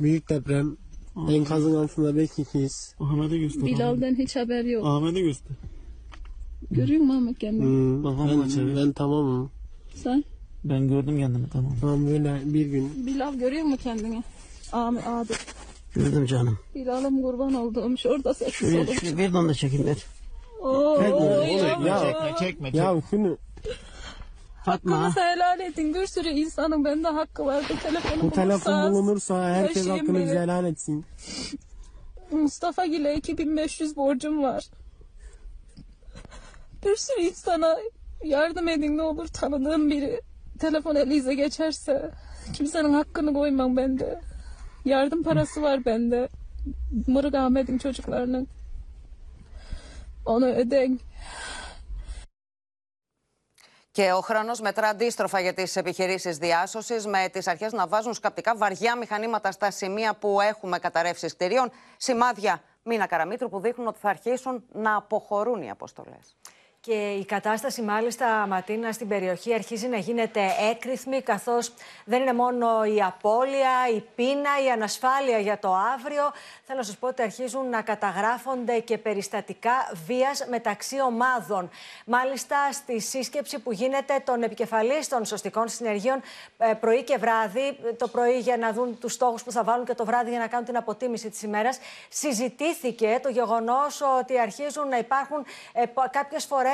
[0.00, 0.83] Büyük deprem.
[1.30, 2.94] Enkazın altında 5 kişiyiz.
[3.00, 3.64] Ahmet'e göster.
[3.64, 4.86] Bilal'den hiç haber yok.
[4.86, 5.56] Ahmet'e göster.
[6.70, 7.64] Görüyor musun Ahmet kendini?
[7.64, 9.50] Hmm, ben, ben tamamım.
[9.94, 10.24] Sen?
[10.64, 11.72] Ben gördüm kendimi tamam.
[11.80, 13.06] Tamam böyle bir gün.
[13.06, 14.22] Bilal görüyor mu kendini?
[14.72, 15.32] Ahmet abi.
[15.94, 16.58] Gördüm canım.
[16.74, 18.92] Bilal'ım kurban olduğum şurada sessiz Şuraya, olun.
[18.92, 19.96] şuraya bir anda çekin ver.
[20.62, 21.98] Oo, Çekme, ya.
[22.00, 23.36] çekme, çekme, Ya şunu.
[24.64, 24.96] Fatma.
[24.98, 25.94] Hakkınızı helal edin.
[25.94, 27.72] Bir sürü insanın bende hakkı vardı.
[27.82, 31.04] Telefonu Bu telefon bulunursa herkes hakkını helal etsin.
[32.30, 34.68] Mustafa Gil'e 2500 borcum var.
[36.84, 37.76] Bir sürü insana
[38.24, 40.20] yardım edin ne olur tanıdığım biri.
[40.58, 42.10] Telefon elinize geçerse
[42.52, 44.20] kimsenin hakkını koymam bende.
[44.84, 46.28] Yardım parası var bende.
[47.06, 48.48] Mırık Ahmet'in çocuklarının.
[50.26, 50.98] Onu öden.
[53.94, 58.56] Και ο χρόνος μετρά αντίστροφα για τις επιχειρήσεις διάσωσης, με τις αρχές να βάζουν σκαπτικά
[58.56, 61.70] βαριά μηχανήματα στα σημεία που έχουμε καταρρεύσει κτηρίων.
[61.96, 66.36] Σημάδια Μίνα Καραμίτρου που δείχνουν ότι θα αρχίσουν να αποχωρούν οι αποστολές.
[66.86, 71.72] Και η κατάσταση μάλιστα Ματίνα στην περιοχή αρχίζει να γίνεται έκρηθμη καθώς
[72.04, 76.32] δεν είναι μόνο η απώλεια, η πείνα, η ανασφάλεια για το αύριο.
[76.62, 81.70] Θέλω να σας πω ότι αρχίζουν να καταγράφονται και περιστατικά βίας μεταξύ ομάδων.
[82.06, 86.20] Μάλιστα στη σύσκεψη που γίνεται των επικεφαλής των σωστικών συνεργείων
[86.58, 89.94] ε, πρωί και βράδυ, το πρωί για να δουν τους στόχους που θα βάλουν και
[89.94, 94.98] το βράδυ για να κάνουν την αποτίμηση της ημέρας, συζητήθηκε το γεγονός ότι αρχίζουν να
[94.98, 96.72] υπάρχουν ε, κάποιες φορές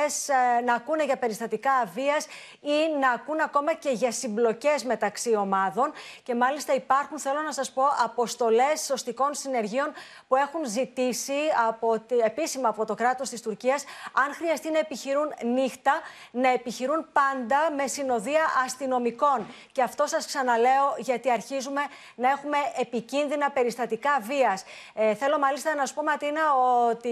[0.65, 2.25] να ακούνε για περιστατικά βίας
[2.61, 5.91] ή να ακούνε ακόμα και για συμπλοκές μεταξύ ομάδων.
[6.23, 9.91] Και μάλιστα υπάρχουν, θέλω να σας πω, αποστολές σωστικών συνεργείων
[10.27, 13.83] που έχουν ζητήσει από, επίσημα από το κράτος της Τουρκίας,
[14.13, 15.93] αν χρειαστεί να επιχειρούν νύχτα,
[16.31, 19.45] να επιχειρούν πάντα με συνοδεία αστυνομικών.
[19.71, 21.81] Και αυτό σας ξαναλέω γιατί αρχίζουμε
[22.15, 24.63] να έχουμε επικίνδυνα περιστατικά βίας.
[24.93, 26.41] Ε, θέλω μάλιστα να σου πω, Ματίνα,
[26.89, 27.09] ότι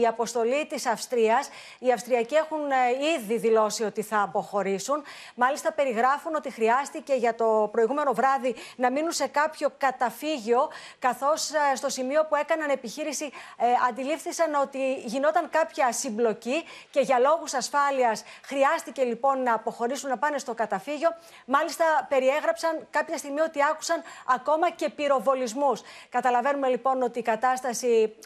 [0.00, 5.02] η αποστολή της Αυστρίας, η Αυστριακή και έχουν ε, ήδη δηλώσει ότι θα αποχωρήσουν.
[5.34, 11.76] Μάλιστα, περιγράφουν ότι χρειάστηκε για το προηγούμενο βράδυ να μείνουν σε κάποιο καταφύγιο, καθώς ε,
[11.76, 18.24] στο σημείο που έκαναν επιχείρηση ε, αντιλήφθησαν ότι γινόταν κάποια συμπλοκή και για λόγους ασφάλειας
[18.42, 21.08] χρειάστηκε λοιπόν να αποχωρήσουν να πάνε στο καταφύγιο.
[21.46, 25.80] Μάλιστα, περιέγραψαν κάποια στιγμή ότι άκουσαν ακόμα και πυροβολισμούς.
[26.08, 28.16] Καταλαβαίνουμε λοιπόν ότι η κατάσταση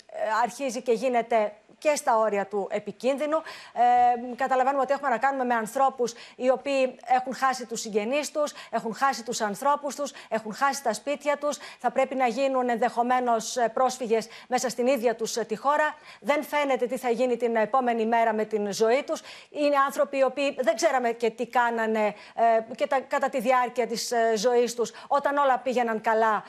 [0.42, 3.36] αρχίζει και γίνεται και στα όρια του επικίνδυνου.
[3.36, 8.52] Ε, καταλαβαίνουμε ότι έχουμε να κάνουμε με ανθρώπους οι οποίοι έχουν χάσει τους συγγενείς τους,
[8.70, 11.58] έχουν χάσει τους ανθρώπους τους, έχουν χάσει τα σπίτια τους.
[11.78, 15.94] Θα πρέπει να γίνουν ενδεχομένως πρόσφυγες μέσα στην ίδια τους τη χώρα.
[16.20, 19.20] Δεν φαίνεται τι θα γίνει την επόμενη μέρα με την ζωή τους.
[19.50, 23.86] Είναι άνθρωποι οι οποίοι δεν ξέραμε και τι κάνανε ε, και τα, κατά τη διάρκεια
[23.86, 26.44] της ε, ζωής τους όταν όλα πήγαιναν καλά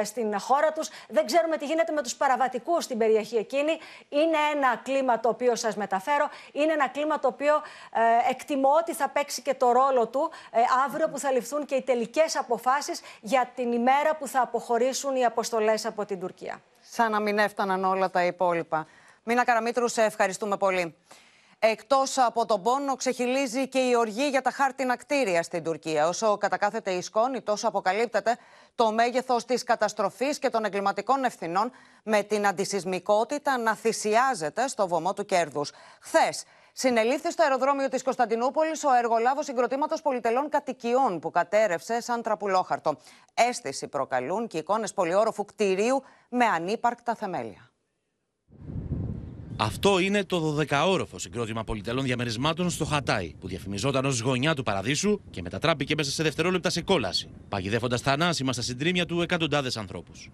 [0.00, 0.88] ε, στην χώρα τους.
[1.08, 3.78] Δεν ξέρουμε τι γίνεται με τους παραβατικούς στην περιοχή εκείνη.
[4.08, 6.28] Είναι ένα κλίμα το οποίο σας μεταφέρω.
[6.52, 10.60] Είναι ένα κλίμα το οποίο ε, εκτιμώ ότι θα παίξει και το ρόλο του ε,
[10.86, 15.24] αύριο που θα ληφθούν και οι τελικές αποφάσεις για την ημέρα που θα αποχωρήσουν οι
[15.24, 16.62] αποστολές από την Τουρκία.
[16.80, 18.86] Σαν να μην έφταναν όλα τα υπόλοιπα.
[19.22, 20.96] Μίνα Καραμήτρου, σε ευχαριστούμε πολύ.
[21.62, 26.08] Εκτός από τον πόνο, ξεχυλίζει και η οργή για τα χάρτινα κτίρια στην Τουρκία.
[26.08, 28.36] Όσο κατακάθεται η σκόνη, τόσο αποκαλύπτεται
[28.74, 31.70] το μέγεθος της καταστροφής και των εγκληματικών ευθυνών
[32.02, 35.72] με την αντισυσμικότητα να θυσιάζεται στο βωμό του κέρδους.
[36.00, 42.96] Χθες, Συνελήφθη στο αεροδρόμιο της Κωνσταντινούπολης ο εργολάβος συγκροτήματος πολυτελών κατοικιών που κατέρευσε σαν τραπουλόχαρτο.
[43.34, 47.69] Αίσθηση προκαλούν και εικόνες πολυόροφου κτηρίου με ανύπαρκτα θεμέλια.
[49.62, 55.20] Αυτό είναι το 12όροφο συγκρότημα πολυτελών διαμερισμάτων στο Χατάι, που διαφημιζόταν ως γωνιά του παραδείσου
[55.30, 60.30] και μετατράπηκε μέσα σε δευτερόλεπτα σε κόλαση, παγιδεύοντας θανάσιμα στα συντρίμια του εκατοντάδες ανθρώπους.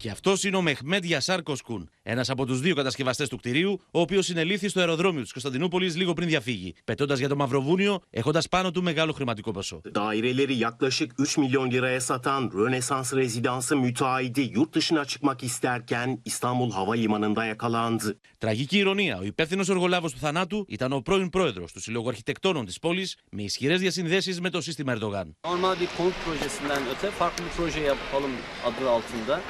[0.00, 4.00] Και αυτός είναι ο Μεχμέντ Γιασάρ Κοσκούν, ένας από τους δύο κατασκευαστές του κτηρίου, ο
[4.00, 8.70] οποίος συνελήφθη στο αεροδρόμιο της Κωνσταντινούπολης λίγο πριν διαφύγει, πετώντας για το Μαυροβούνιο, έχοντας πάνω
[8.70, 9.80] του μεγάλο χρηματικό ποσό.
[9.94, 17.44] Daireleri yaklaşık 3 milyon liraya satan Rönesans rezidansı müteahhidi yurt dışına çıkmak isterken İstanbul Havalimanı'nda
[17.44, 18.18] yakalandı.
[18.38, 22.78] Τραγική ηρωνία, ο υπεύθυνος εργολάβο του θανάτου ήταν ο πρώην πρόεδρος του Συλλόγου Αρχιτεκτόνων της
[22.78, 25.36] πόλης, με ισχυρές διασυνδέσεις με το σύστημα Ερντογάν.
[25.46, 28.30] Normal bir konut projesinden öte farklı bir proje yapalım
[28.64, 29.40] adı altında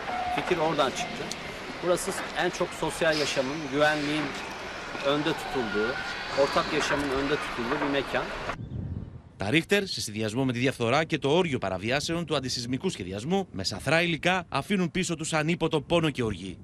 [9.37, 13.65] τα ρίχτερ, σε συνδυασμό με τη διαφθορά και το όριο παραβιάσεων του αντισυσμικού σχεδιασμού, με
[13.65, 16.59] σαθρά υλικά, αφήνουν πίσω τους ανίποτο πόνο και οργή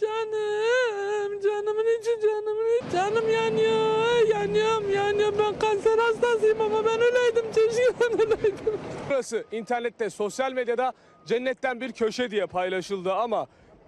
[0.00, 2.92] canım, canımın içi canımın içi.
[2.92, 5.38] Canım yanıyor, yanıyorum, yanıyorum.
[5.38, 7.44] Ben kanser hastasıyım ama ben öleydim.
[7.54, 8.78] Keşke ben öleydim.
[9.08, 10.92] Burası internette, sosyal medyada
[11.26, 13.46] cennetten bir köşe diye paylaşıldı ama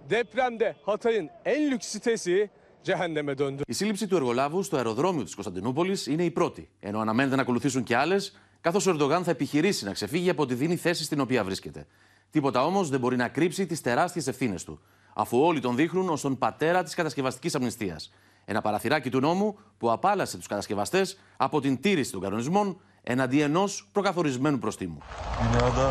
[0.09, 2.49] depremde Hatay'ın en lüks sitesi
[2.83, 3.63] cehenneme döndü.
[3.67, 7.83] Η σύλληψη του εργολάβου στο αεροδρόμιο της Κωνσταντινούπολης είναι η πρώτη, ενώ αναμένεται να ακολουθήσουν
[7.83, 11.43] και άλλες, καθώς ο Ερντογάν θα επιχειρήσει να ξεφύγει από τη δίνη θέση στην οποία
[11.43, 11.87] βρίσκεται.
[12.31, 14.81] Τίποτα όμως δεν μπορεί να κρύψει τις τεράστιες ευθύνες του,
[15.13, 18.11] αφού όλοι τον δείχνουν ως τον πατέρα της κατασκευαστικής αμνηστίας.
[18.45, 23.89] Ένα παραθυράκι του νόμου που απάλασε τους κατασκευαστές από την τήρηση των κανονισμών εναντί ενός
[23.91, 24.97] προκαθορισμένου προστίμου.
[25.41, 25.87] Binada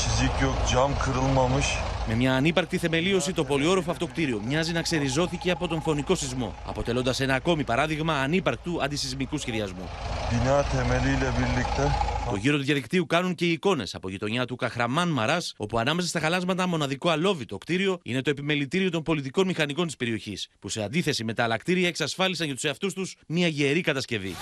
[0.00, 1.66] çizik yok, cam kırılmamış.
[2.08, 6.54] Με μια ανύπαρκτη θεμελίωση, το πολυόροφο αυτό κτίριο μοιάζει να ξεριζώθηκε από τον φωνικό σεισμό,
[6.66, 9.88] αποτελώντας ένα ακόμη παράδειγμα ανύπαρκτου αντισυσμικού σχεδιασμού.
[10.30, 15.08] Bina temeliyle birlikte Το γύρο του διαδικτύου κάνουν και οι εικόνες από γειτονιά του Καχραμάν
[15.08, 19.96] Μαράς, όπου ανάμεσα στα χαλάσματα μοναδικό αλόβητο κτίριο είναι το επιμελητήριο των πολιτικών μηχανικών της
[19.96, 23.80] περιοχής, που σε αντίθεση με τα άλλα κτίρια εξασφάλισαν για τους εαυτούς τους μια γερή
[23.80, 24.34] κατασκευή.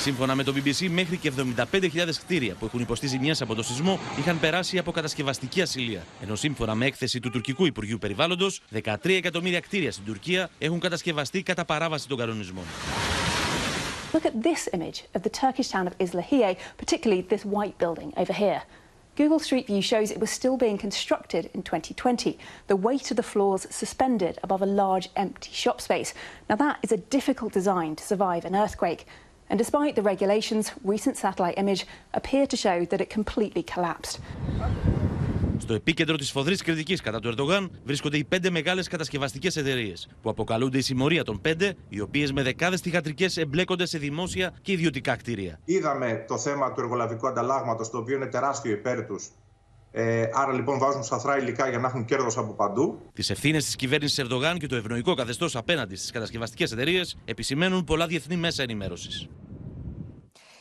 [0.00, 1.32] Σύμφωνα με το BBC, μέχρι και
[1.72, 1.88] 75.000
[2.24, 6.02] κτίρια που έχουν υποστεί ζημιέ από το σεισμό είχαν περάσει από κατασκευαστική ασυλία.
[6.22, 8.46] Ενώ σύμφωνα με έκθεση του τουρκικού Υπουργείου Περιβάλλοντο,
[8.84, 12.64] 13 εκατομμύρια κτίρια στην Τουρκία έχουν κατασκευαστεί κατά παράβαση των κανονισμών.
[14.12, 18.34] Look at this image of the Turkish town of Islahiye, particularly this white building over
[18.44, 18.62] here.
[19.16, 23.28] Google Street View shows it was still being constructed in 2020, the weight of the
[23.32, 26.10] floors suspended above a large empty shop space.
[26.48, 29.02] Now, that is a difficult design to survive an earthquake.
[29.50, 31.82] And despite the regulations, recent satellite image
[32.18, 34.18] appeared to show that it completely collapsed.
[35.58, 40.30] Στο επίκεντρο της φοδρής κριτικής κατά του Ερντογάν βρίσκονται οι πέντε μεγάλες κατασκευαστικές εταιρείες, που
[40.30, 45.16] αποκαλούνται η συμμορία των πέντε, οι οποίες με δεκάδες θηγατρικέ εμπλέκονται σε δημόσια και ιδιωτικά
[45.16, 45.60] κτίρια.
[45.64, 49.28] Είδαμε το θέμα του εργολαβικού ανταλλάγματος, το οποίο είναι τεράστιο υπέρ τους.
[49.92, 53.00] Ε, άρα λοιπόν βάζουν σαθρά υλικά για να έχουν κέρδος από παντού.
[53.12, 58.06] Τις ευθύνες της κυβέρνησης Ερντογάν και το ευνοϊκό καθεστώς απέναντι στις κατασκευαστικές εταιρείες επισημαίνουν πολλά
[58.06, 59.28] διεθνή μέσα ενημέρωσης.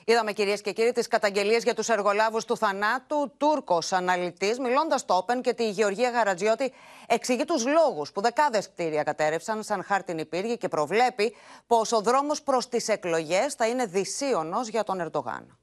[0.06, 3.32] Είδαμε κυρίες και κύριοι τις καταγγελίες για τους εργολάβους του θανάτου.
[3.38, 6.74] Τούρκος αναλυτής, μιλώντας στο Open και τη Γεωργία Γαρατζιώτη,
[7.08, 11.36] εξηγεί τους λόγους που δεκάδες κτίρια κατέρευσαν σαν χάρτινη πύργη και προβλέπει
[11.68, 15.59] πως ο δρόμος προς τις εκλογές θα είναι δυσίωνος για τον Ερντογάν.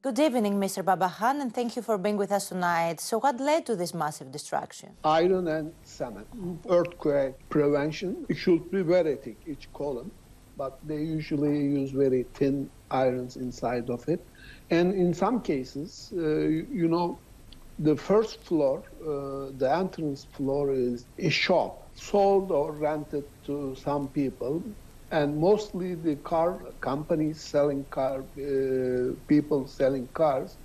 [0.00, 0.84] Good evening, Mr.
[0.84, 3.00] Babahan, and thank you for being with us tonight.
[3.00, 4.90] So, what led to this massive destruction?
[5.02, 6.28] Iron and cement.
[6.70, 10.12] Earthquake prevention it should be very thick, each column,
[10.56, 14.24] but they usually use very thin irons inside of it.
[14.70, 17.18] And in some cases, uh, you know,
[17.80, 24.06] the first floor, uh, the entrance floor is a shop sold or rented to some
[24.06, 24.62] people.
[25.10, 30.58] And mostly the car companies selling car, uh, people selling cars,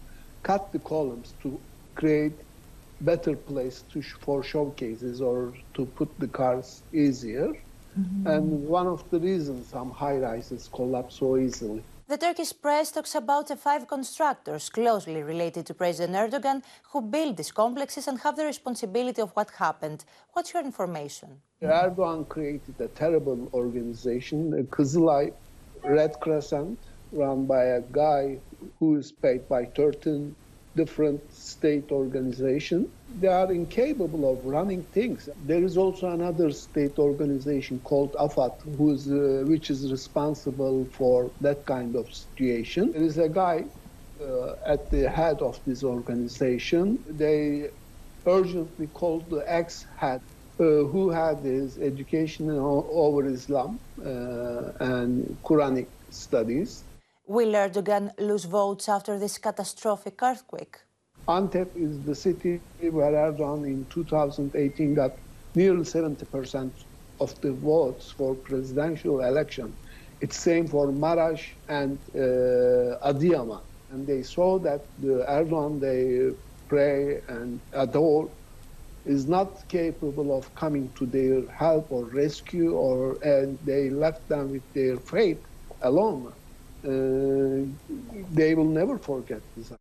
[0.43, 1.61] cut the columns to
[1.95, 2.41] create
[3.01, 7.49] better place to sh- for showcases or to put the cars easier.
[8.25, 11.87] And one of the reasons some high rises collapse so easily.
[12.13, 17.37] The Turkish press talks about the five constructors closely related to President Erdogan who built
[17.37, 20.05] these complexes and have the responsibility of what happened.
[20.33, 21.41] What's your information?
[21.63, 25.33] Erdogan created a terrible organization, a Kızılay
[25.83, 26.77] Red Crescent,
[27.13, 28.37] run by a guy
[28.77, 30.35] who is paid by 13
[30.75, 32.89] different state organizations.
[33.19, 35.29] They are incapable of running things.
[35.45, 41.29] There is also another state organization called AFAT, who is, uh, which is responsible for
[41.41, 42.91] that kind of situation.
[42.91, 43.65] There is a guy
[44.21, 47.03] uh, at the head of this organization.
[47.07, 47.69] They
[48.25, 50.21] urgently called the ex-head
[50.59, 56.83] uh, who had his education over Islam uh, and Quranic studies.
[57.25, 60.82] Will Erdogan lose votes after this catastrophic earthquake?
[61.29, 65.11] Antep is the city where Erdogan in 2018 got
[65.55, 66.71] nearly 70%
[67.19, 69.77] of the votes for presidential election.
[70.19, 73.59] It's same for Marash and uh.
[73.89, 76.35] And they saw that the Erdogan they
[76.67, 78.33] pray and adore
[79.05, 84.51] is not capable of coming to their help or rescue or and they left them
[84.51, 85.43] with their fate
[85.81, 86.33] alone.
[86.85, 87.65] Uh,
[88.31, 89.71] they will never forget this.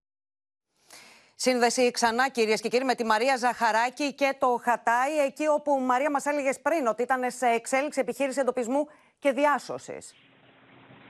[1.45, 6.11] Σύνδεση ξανά κυρίες και κύριοι με τη Μαρία Ζαχαράκη και το Χατάι, εκεί όπου Μαρία
[6.11, 10.15] μας έλεγες πριν ότι ήταν σε εξέλιξη επιχείρηση εντοπισμού και διάσωσης.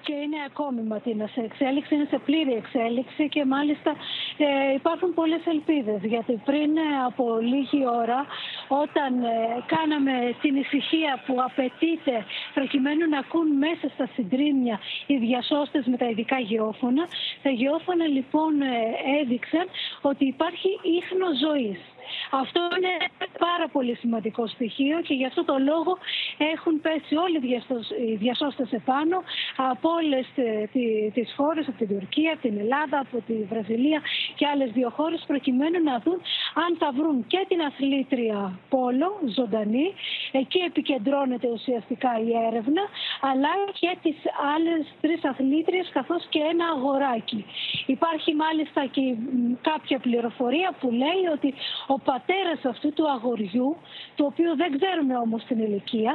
[0.06, 3.90] Και είναι ακόμη Ματίνα σε εξέλιξη, είναι σε πλήρη εξέλιξη και μάλιστα
[4.36, 8.26] ε, υπάρχουν πολλές ελπίδες γιατί πριν ε, από λίγη ώρα
[8.84, 9.36] όταν ε,
[9.74, 16.06] κάναμε την ησυχία που απαιτείται προκειμένου να ακούν μέσα στα συντρίμια οι διασώστες με τα
[16.08, 17.04] ειδικά γεώφωνα
[17.42, 18.66] τα γεώφωνα λοιπόν ε,
[19.20, 19.66] έδειξαν
[20.00, 21.78] ότι υπάρχει ίχνος ζωής.
[22.30, 22.92] Αυτό είναι
[23.38, 25.92] πάρα πολύ σημαντικό στοιχείο και γι' αυτό το λόγο
[26.54, 29.16] έχουν πέσει όλοι οι διασώ- οι διασώστες επάνω
[29.56, 34.00] από όλες ε, τι- τις χώρες, από την Τουρκία, από την Ελλάδα, από τη Βραζιλία
[34.34, 36.18] και άλλες δύο χώρες προκειμένου να δουν
[36.64, 39.94] αν θα βρουν και την αθλήτρια Πόλο ζωντανή,
[40.32, 42.82] εκεί επικεντρώνεται ουσιαστικά η έρευνα,
[43.20, 43.48] αλλά
[43.80, 44.16] και τις
[44.54, 47.44] άλλες τρεις αθλήτριες καθώς και ένα αγοράκι.
[47.86, 51.54] Υπάρχει μάλιστα και μ, κάποια πληροφορία που λέει ότι
[51.94, 53.76] ο πατέρας αυτού του αγοριού,
[54.16, 56.12] το οποίο δεν ξέρουμε όμως την ηλικία,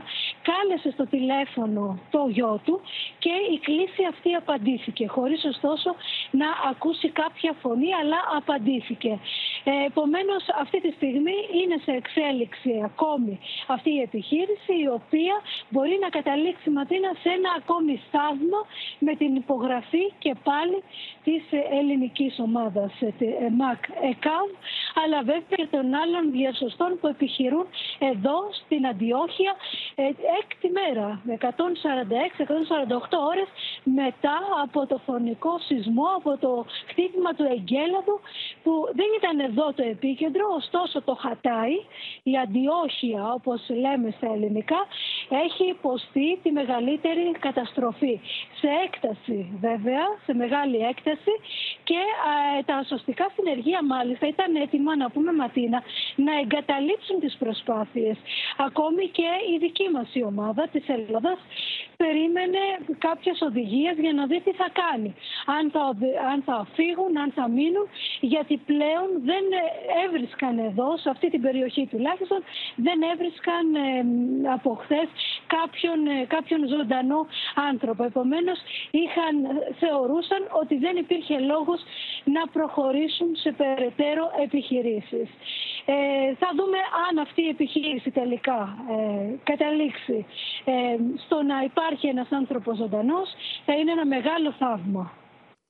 [0.49, 2.81] κάλεσε στο τηλέφωνο το γιο του
[3.19, 5.89] και η κλήση αυτή απαντήθηκε, χωρίς ωστόσο
[6.31, 9.19] να ακούσει κάποια φωνή, αλλά απαντήθηκε.
[9.63, 15.35] Ε, επομένως, αυτή τη στιγμή είναι σε εξέλιξη ακόμη αυτή η επιχείρηση, η οποία
[15.69, 18.59] μπορεί να καταλήξει Ματίνα σε ένα ακόμη στάδμα
[18.99, 20.83] με την υπογραφή και πάλι
[21.23, 24.47] της ε, ελληνικής ομάδας ε, τη- ε, ΜΑΚ ΕΚΑΒ,
[25.03, 27.65] αλλά βέβαια και των άλλων διασωστών που επιχειρούν
[27.99, 29.53] εδώ στην Αντιόχεια
[29.95, 30.03] ε,
[30.39, 31.49] έκτη μέρα, 146-148
[33.31, 33.47] ώρες
[33.95, 38.19] μετά από το φωνικό σεισμό, από το χτύπημα του εγκέλαδου
[38.63, 41.75] που δεν ήταν εδώ το επίκεντρο, ωστόσο το Χατάι,
[42.23, 44.79] η Αντιόχεια όπως λέμε στα ελληνικά,
[45.45, 48.19] έχει υποστεί τη μεγαλύτερη καταστροφή.
[48.59, 51.33] Σε έκταση βέβαια, σε μεγάλη έκταση
[51.83, 51.99] και
[52.59, 55.83] ε, τα σωστικά συνεργεία μάλιστα ήταν έτοιμα να πούμε Ματίνα
[56.15, 58.17] να εγκαταλείψουν τις προσπάθειες.
[58.57, 61.39] Ακόμη και η δική μας η ομάδα της Ελλάδας
[61.97, 62.61] περίμενε
[62.97, 65.15] κάποιες οδηγίες για να δει τι θα κάνει.
[65.57, 65.83] Αν θα,
[66.31, 67.87] αν θα φύγουν, αν θα μείνουν,
[68.19, 69.43] γιατί πλέον δεν
[70.05, 72.39] έβρισκαν εδώ, σε αυτή την περιοχή τουλάχιστον,
[72.75, 73.81] δεν έβρισκαν ε,
[74.51, 75.07] από χθες
[75.55, 77.27] κάποιον, ε, κάποιον ζωντανό
[77.69, 78.03] άνθρωπο.
[78.03, 78.57] Επομένως,
[78.91, 79.35] είχαν,
[79.81, 81.79] θεωρούσαν ότι δεν υπήρχε λόγος
[82.23, 85.29] να προχωρήσουν σε περαιτέρω επιχειρήσεις.
[85.89, 90.25] Ε, θα δούμε αν αυτή η επιχείρηση τελικά ε, καταλήξει
[90.65, 90.73] ε,
[91.25, 93.29] στο να υπάρχει ένας άνθρωπος ζωντανός,
[93.67, 95.11] θα είναι ένα μεγάλο θαύμα.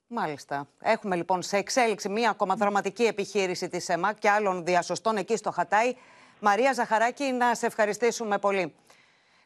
[0.07, 0.67] Μάλιστα.
[0.81, 5.51] Έχουμε λοιπόν σε εξέλιξη μία ακόμα δραματική επιχείρηση της ΕΜΑ και άλλων διασωστών εκεί στο
[5.51, 5.93] Χατάι.
[6.39, 8.73] Μαρία Ζαχαράκη, να σε ευχαριστήσουμε πολύ.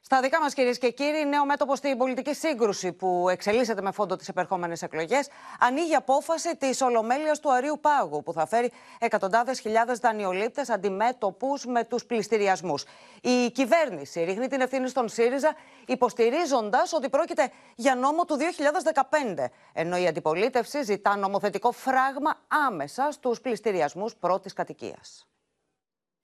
[0.04, 4.16] Στα δικά μας, κυρίες και κύριοι, νέο μέτωπο στην πολιτική σύγκρουση που εξελίσσεται με φόντο
[4.16, 5.30] τις επερχόμενες εκλογές,
[5.60, 11.84] ανοίγει απόφαση της Ολομέλειας του Αρίου Πάγου, που θα φέρει εκατοντάδες χιλιάδες δανειολήπτες αντιμέτωπους με
[11.84, 12.86] τους πληστηριασμούς.
[13.22, 19.98] Η κυβέρνηση ρίχνει την ευθύνη στον ΣΥΡΙΖΑ, υποστηρίζοντας ότι πρόκειται για νόμο του 2015, ενώ
[19.98, 25.26] η αντιπολίτευση ζητά νομοθετικό φράγμα άμεσα στους πληστηριασμούς πρώτης κατοικίας.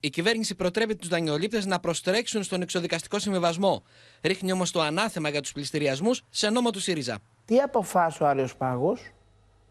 [0.00, 3.82] Η κυβέρνηση προτρέπει τους δανειολήπτες να προστρέξουν στον εξοδικαστικό συμβιβασμό.
[4.22, 7.18] Ρίχνει όμως το ανάθεμα για τους πληστηριασμούς σε νόμο του ΣΥΡΙΖΑ.
[7.44, 9.00] Τι αποφάσισε ο Άριος Πάγος,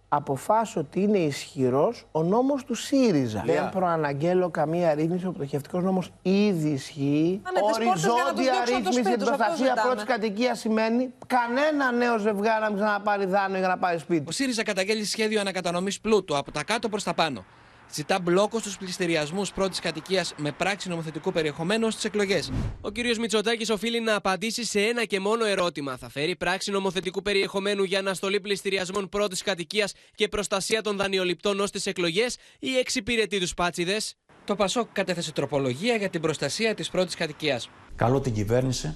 [0.10, 3.44] αποφάσισε ότι είναι ισχυρός ο νόμος του ΣΥΡΙΖΑ.
[3.46, 5.28] Δεν προαναγγέλω καμία ρύθμιση.
[5.28, 7.42] Ο πτωχευτικός νόμος ήδη ισχύει.
[7.74, 13.68] Οριζόντια ρύθμιση στην προστασία πρώτης κατοικίας σημαίνει κανένα νέο ζευγάρι να μην ξαναπάρει δάνειο για
[13.68, 14.24] να πάρει σπίτι.
[14.28, 17.46] Ο ΣΥΡΙΖΑ καταγγέλει σχέδιο ανακατανομής πλούτου από τα κάτω προς τα πάνω.
[17.94, 22.52] Ζητά μπλόκο στους πληστηριασμούς πρώτης κατοικίας με πράξη νομοθετικού περιεχομένου στις εκλογές.
[22.82, 22.98] Ο κ.
[23.20, 25.98] Μητσοτάκης οφείλει να απαντήσει σε ένα και μόνο ερώτημα.
[25.98, 31.72] Θα φέρει πράξη νομοθετικού περιεχομένου για αναστολή πληστηριασμών πρώτης κατοικίας και προστασία των δανειοληπτών ως
[31.72, 34.16] τις εκλογές ή εξυπηρετεί τους πάτσιδες;
[34.46, 37.70] Το Πασόκ κατέθεσε τροπολογία για την προστασία της πρώτης κατοικίας.
[37.96, 38.96] Καλώ την κυβέρνηση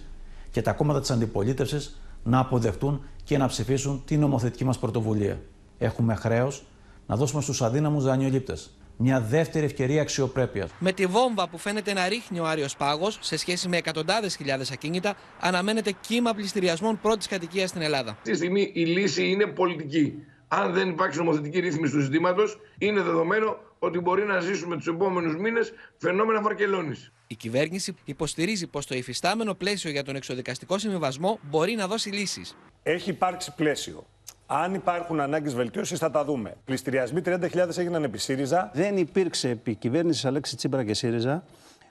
[0.51, 5.41] και τα κόμματα της αντιπολίτευσης να αποδεχτούν και να ψηφίσουν την νομοθετική μας πρωτοβουλία.
[5.77, 6.63] Έχουμε χρέος
[7.07, 8.57] να δώσουμε στους αδύναμους δανειολήπτε
[9.01, 10.69] μια δεύτερη ευκαιρία αξιοπρέπειας.
[10.79, 14.71] Με τη βόμβα που φαίνεται να ρίχνει ο Άριος Πάγος σε σχέση με εκατοντάδες χιλιάδες
[14.71, 18.11] ακίνητα, αναμένεται κύμα πληστηριασμών πρώτης κατοικίας στην Ελλάδα.
[18.11, 20.13] Αυτή τη στιγμή η λύση είναι πολιτική.
[20.47, 22.43] Αν δεν υπάρξει νομοθετική ρύθμιση του ζητήματο,
[22.77, 27.11] είναι δεδομένο ότι μπορεί να ζήσουμε τους επόμενους μήνες φαινόμενα βαρκελόνης.
[27.27, 32.55] Η κυβέρνηση υποστηρίζει πως το υφιστάμενο πλαίσιο για τον εξοδικαστικό συμβιβασμό μπορεί να δώσει λύσεις.
[32.83, 34.05] Έχει υπάρξει πλαίσιο.
[34.53, 36.53] Αν υπάρχουν ανάγκες βελτίωσης, θα τα δούμε.
[36.65, 38.71] Πληστηριασμοί 30.000 έγιναν επί ΣΥΡΙΖΑ.
[38.73, 41.43] Δεν υπήρξε επί κυβέρνησης Αλέξη Τσίπρα και ΣΥΡΙΖΑ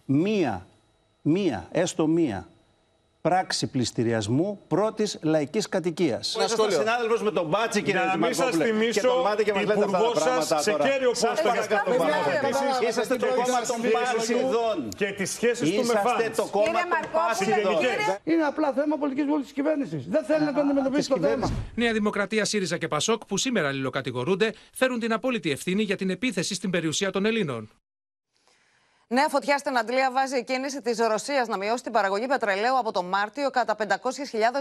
[0.04, 0.66] μία,
[1.22, 2.48] μία, έστω μία
[3.20, 6.36] πράξη πληστηριασμού πρώτης λαϊκής κατοικίας.
[6.38, 6.78] Ένα σχόλιο.
[6.78, 9.84] συνάδελφος με τον Μπάτσι, κύριε Να μην σας θυμίσω, και τον πάτε και μας λέτε
[9.84, 10.88] αυτά τα πράγματα σε τώρα.
[10.88, 12.88] κέριο Σας πόστο για παρακαλώ πάρα πολύ.
[12.88, 14.88] Είσαστε Είσαστε το κόμμα των Πάσιδων.
[14.96, 16.36] Και τις σχέσεις του με Είσαστε φans.
[16.36, 17.74] το κόμμα των Πάσιδων.
[18.24, 20.06] Είναι απλά θέμα πολιτικής βούλησης της κυβέρνησης.
[20.08, 21.50] Δεν θέλει να το αντιμετωπίσει το θέμα.
[21.74, 26.54] Νέα Δημοκρατία, ΣΥΡΙΖΑ και ΠΑΣΟΚ, που σήμερα αλληλοκατηγορούνται, φέρουν την απόλυτη ευθύνη για την επίθεση
[26.54, 27.70] στην περιουσία των Ελλήνων.
[29.12, 32.92] Νέα φωτιά στην Αντλία βάζει η κίνηση της Ρωσίας να μειώσει την παραγωγή πετρελαίου από
[32.92, 33.88] το Μάρτιο κατά 500.000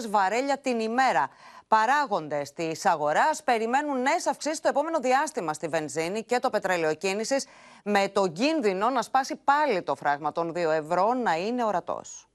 [0.09, 1.29] βαρέλια την ημέρα.
[1.67, 7.47] Παράγοντε τη αγοράς περιμένουν νέες αυξήσεις το επόμενο διάστημα στη βενζίνη και το πετρέλαιο κίνησης,
[7.83, 12.28] με τον κίνδυνο να σπάσει πάλι το φράγμα των 2 ευρώ να είναι ορατός.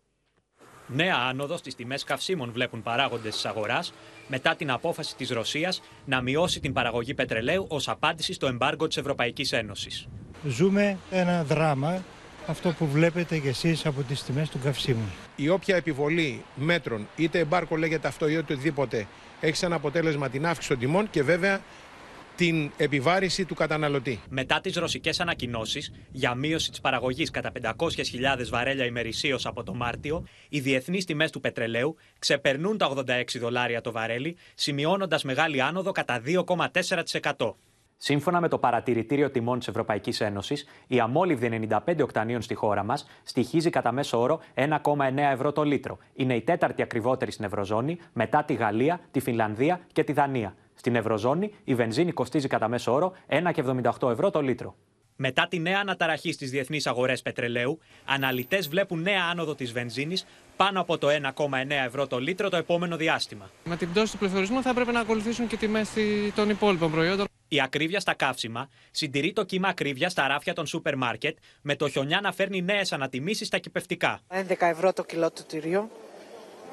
[0.86, 3.92] Νέα άνοδος στις τιμές καυσίμων βλέπουν παράγοντες της αγοράς
[4.28, 8.96] μετά την απόφαση της Ρωσίας να μειώσει την παραγωγή πετρελαίου ως απάντηση στο εμπάργκο της
[8.96, 10.08] Ευρωπαϊκής Ένωσης.
[10.46, 12.02] Ζούμε ένα δράμα,
[12.46, 15.12] αυτό που βλέπετε κι εσείς από τις τιμές του καυσίμου.
[15.36, 19.06] Η όποια επιβολή μέτρων, είτε εμπάρκο λέγεται αυτό ή οτιδήποτε,
[19.40, 21.60] έχει σαν αποτέλεσμα την αύξηση των τιμών και βέβαια
[22.36, 24.20] την επιβάρηση του καταναλωτή.
[24.28, 27.72] Μετά τις ρωσικές ανακοινώσεις για μείωση της παραγωγής κατά 500.000
[28.50, 33.92] βαρέλια ημερησίως από το Μάρτιο, οι διεθνείς τιμές του πετρελαίου ξεπερνούν τα 86 δολάρια το
[33.92, 37.54] βαρέλι, σημειώνοντας μεγάλη άνοδο κατά 2,4%.
[37.96, 43.06] Σύμφωνα με το Παρατηρητήριο Τιμών της Ευρωπαϊκής Ένωσης, η αμόλυβδη 95 οκτανίων στη χώρα μας
[43.22, 45.98] στοιχίζει κατά μέσο όρο 1,9 ευρώ το λίτρο.
[46.14, 50.54] Είναι η τέταρτη ακριβότερη στην Ευρωζώνη μετά τη Γαλλία, τη Φινλανδία και τη Δανία.
[50.84, 54.76] Στην Ευρωζώνη η βενζίνη κοστίζει κατά μέσο όρο 1,78 ευρώ το λίτρο.
[55.16, 60.26] Μετά τη νέα αναταραχή στις διεθνείς αγορές πετρελαίου, αναλυτές βλέπουν νέα άνοδο της βενζίνης
[60.56, 61.50] πάνω από το 1,9
[61.86, 63.50] ευρώ το λίτρο το επόμενο διάστημα.
[63.64, 65.90] Με την πτώση του πληθωρισμού θα έπρεπε να ακολουθήσουν και τιμές
[66.34, 67.26] των υπόλοιπων προϊόντων.
[67.48, 71.88] Η ακρίβεια στα καύσιμα συντηρεί το κύμα ακρίβεια στα ράφια των σούπερ μάρκετ, με το
[71.88, 74.20] χιονιά να φέρνει νέες ανατιμήσεις στα κυπευτικά.
[74.28, 75.90] 11 ευρώ το κιλό του τυριού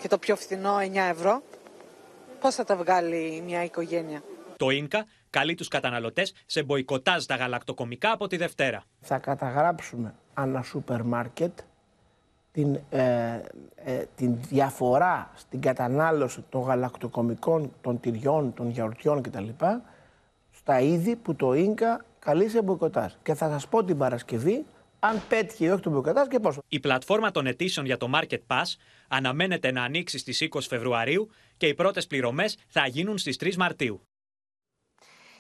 [0.02, 1.42] και το πιο φθηνό 9 ευρώ.
[2.42, 4.24] Πώς θα τα βγάλει μια οικογένεια;
[4.58, 8.84] Το ίνκα καλεί τους καταναλωτές σε μποϊκοτάζ τα γαλακτοκομικά από τη Δευτέρα.
[9.00, 11.60] Θα καταγράψουμε ανά σούπερ μάρκετ
[12.52, 13.42] την, ε,
[13.76, 19.48] ε, την διαφορά στην κατανάλωση των γαλακτοκομικών, των τυριών, των γιαουρτιών κτλ.
[20.52, 23.14] στα είδη που το ίνκα καλεί σε μποϊκοτάζ.
[23.24, 24.66] Και θα σας πω την Παρασκευή
[25.04, 26.62] αν πέτυχε ή όχι το μποϊκοτάζ και πόσο.
[26.68, 28.64] Η πλατφόρμα των αιτήσεων για το Market Pass
[29.08, 34.02] αναμένεται να ανοίξει στις 20 Φεβρουαρίου και οι πρώτες πληρωμές θα γίνουν στις 3 Μαρτίου.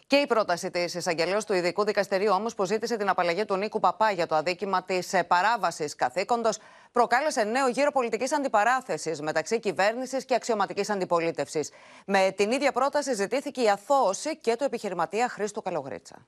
[0.07, 3.80] Και η πρόταση της εισαγγελία του Ειδικού Δικαστηρίου, όμως, που ζήτησε την απαλλαγή του Νίκου
[3.80, 6.57] Παπά για το αδίκημα της παράβασης καθήκοντος,
[6.91, 11.72] προκάλεσε νέο γύρο πολιτικής αντιπαράθεσης μεταξύ κυβέρνησης και αξιωματικής αντιπολίτευσης.
[12.05, 16.28] Με την ίδια πρόταση ζητήθηκε η αθώωση και του επιχειρηματία Χρήστο Καλογρίτσα.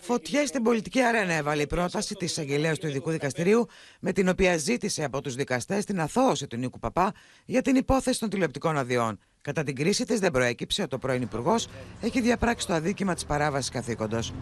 [0.00, 3.66] Φωτιά στην πολιτική αρένα έβαλε η πρόταση της εισαγγελέα του Ειδικού Δικαστηρίου,
[4.00, 7.12] με την οποία ζήτησε από τους δικαστές την αθώωση του Νίκου Παπά
[7.44, 9.18] για την υπόθεση των τηλεοπτικών αδειών.
[9.46, 11.68] Κατά την κρίση της, δεν προέκυψε ότι ο πρώην Υπουργός
[12.00, 14.32] έχει διαπράξει το αδίκημα της παράβασης καθήκοντος.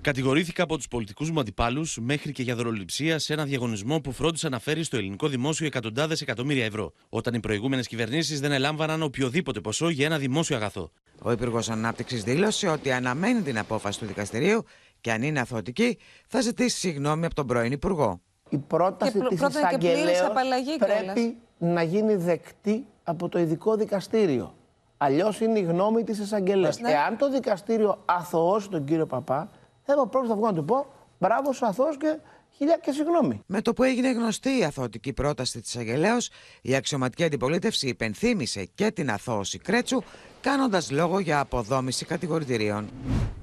[0.00, 4.48] Κατηγορήθηκα από τους πολιτικούς μου αντιπάλους μέχρι και για δωροληψία σε ένα διαγωνισμό που φρόντισε
[4.48, 9.60] να φέρει στο ελληνικό δημόσιο εκατοντάδες εκατομμύρια ευρώ, όταν οι προηγούμενες κυβερνήσεις δεν ελάμβαναν οποιοδήποτε
[9.60, 10.90] ποσό για ένα δημόσιο αγαθό.
[11.22, 14.64] Ο Υπουργός Ανάπτυξης δήλωσε ότι αναμένει την απόφαση του δικαστηρίου
[15.00, 18.20] και αν είναι αθωτική, θα ζητήσει συγγνώμη από τον πρώην Υπουργό.
[18.48, 20.32] Η πρόταση της εισαγγελέα
[20.78, 24.54] πρέπει να γίνει δεκτή από το ειδικό δικαστήριο.
[24.96, 26.78] Αλλιώς είναι η γνώμη της εισαγγελέας.
[26.78, 26.90] Ναι.
[26.90, 29.50] Εάν το δικαστήριο αθωώσει τον κύριο Παπά,
[29.82, 30.86] θα έχω πρώτα θα βγω να του πω
[31.18, 32.18] μπράβο, σου αθώος και
[32.56, 33.42] χιλιά και συγγνώμη.
[33.46, 36.16] Με το που έγινε γνωστή η αθωτική πρόταση της εισαγγελέα,
[36.62, 40.02] η αξιωματική αντιπολίτευση υπενθύμησε και την αθώωση Κρέτσου,
[40.44, 42.88] κάνοντας λόγο για αποδόμηση κατηγορητηρίων.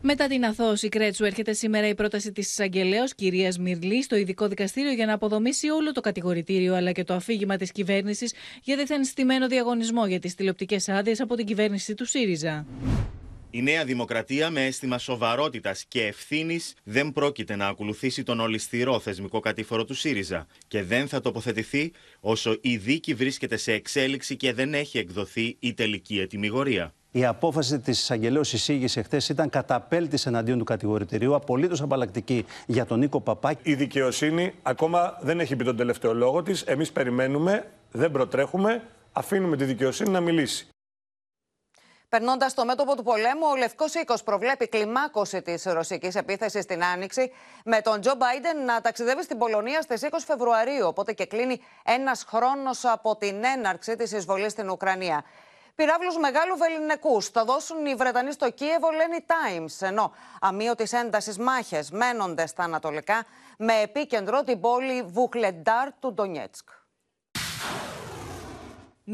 [0.02, 4.92] Μετά την αθώωση Κρέτσου, έρχεται σήμερα η πρόταση της εισαγγελέα κυρίας Μυρλή στο ειδικό δικαστήριο
[4.92, 8.34] για να αποδομήσει όλο το κατηγορητήριο αλλά και το αφήγημα της κυβέρνησης
[8.64, 12.66] για δεθεν στημένο διαγωνισμό για τις τηλεοπτικές άδειες από την κυβέρνηση του ΣΥΡΙΖΑ.
[13.54, 19.40] Η Νέα Δημοκρατία με αίσθημα σοβαρότητας και ευθύνης δεν πρόκειται να ακολουθήσει τον ολισθηρό θεσμικό
[19.40, 24.74] κατήφορο του ΣΥΡΙΖΑ και δεν θα τοποθετηθεί όσο η δίκη βρίσκεται σε εξέλιξη και δεν
[24.74, 26.94] έχει εκδοθεί η τελική ετοιμιγορία.
[27.12, 33.00] Η απόφαση της εισαγγελέως εισήγησε χθες ήταν καταπέλτης εναντίον του κατηγορητηρίου, απολύτως απαλλακτική για τον
[33.00, 33.72] Νίκο Παπάκη.
[33.72, 36.62] Η δικαιοσύνη ακόμα δεν έχει πει τον τελευταίο λόγο της.
[36.62, 40.71] Εμείς περιμένουμε, δεν προτρέχουμε, αφήνουμε τη δικαιοσύνη να μιλήσει.
[42.12, 47.32] Περνώντας στο μέτωπο του πολέμου, ο Λευκός Οίκος προβλέπει κλιμάκωση της ρωσικής επίθεσης στην Άνοιξη,
[47.66, 50.88] με τον Τζο Μπάιντεν να ταξιδεύει στην Πολωνία στις 20 Φεβρουαρίου.
[50.88, 55.24] Οπότε και κλείνει ένας χρόνος από την έναρξη της εισβολής στην Ουκρανία.
[55.76, 59.88] Πυράβλους μεγάλου βεληνικού θα δώσουν οι Βρετανοί στο Κίεβο, λένε οι Times.
[59.88, 63.26] Ενώ αμύωτη έντασης μάχες μένονται στα ανατολικά,
[63.58, 66.70] με επίκεντρο την πόλη Βουχλεντάρ του Ντονιέτσκ.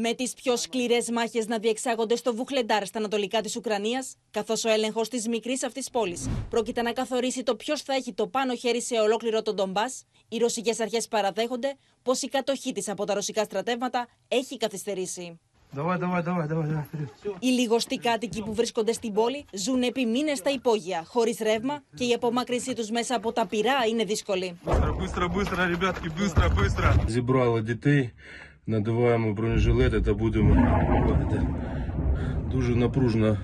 [0.00, 4.68] Με τις πιο σκληρές μάχες να διεξάγονται στο Βουχλεντάρ στα ανατολικά της Ουκρανίας, καθώς ο
[4.68, 8.82] έλεγχος της μικρής αυτής πόλης πρόκειται να καθορίσει το ποιος θα έχει το πάνω χέρι
[8.82, 9.82] σε ολόκληρο τον Ντομπά,
[10.28, 15.40] οι ρωσικές αρχές παραδέχονται πως η κατοχή της από τα ρωσικά στρατεύματα έχει καθυστερήσει.
[17.38, 22.04] Οι λιγοστοί κάτοικοι που βρίσκονται στην πόλη ζουν επί μήνες στα υπόγεια, χωρίς ρεύμα και
[22.04, 24.58] η απομάκρυνσή τους μέσα από τα πυρά είναι δύσκολη.
[28.67, 30.55] надуваємо бронежилети та будемо
[32.51, 33.39] дуже напружена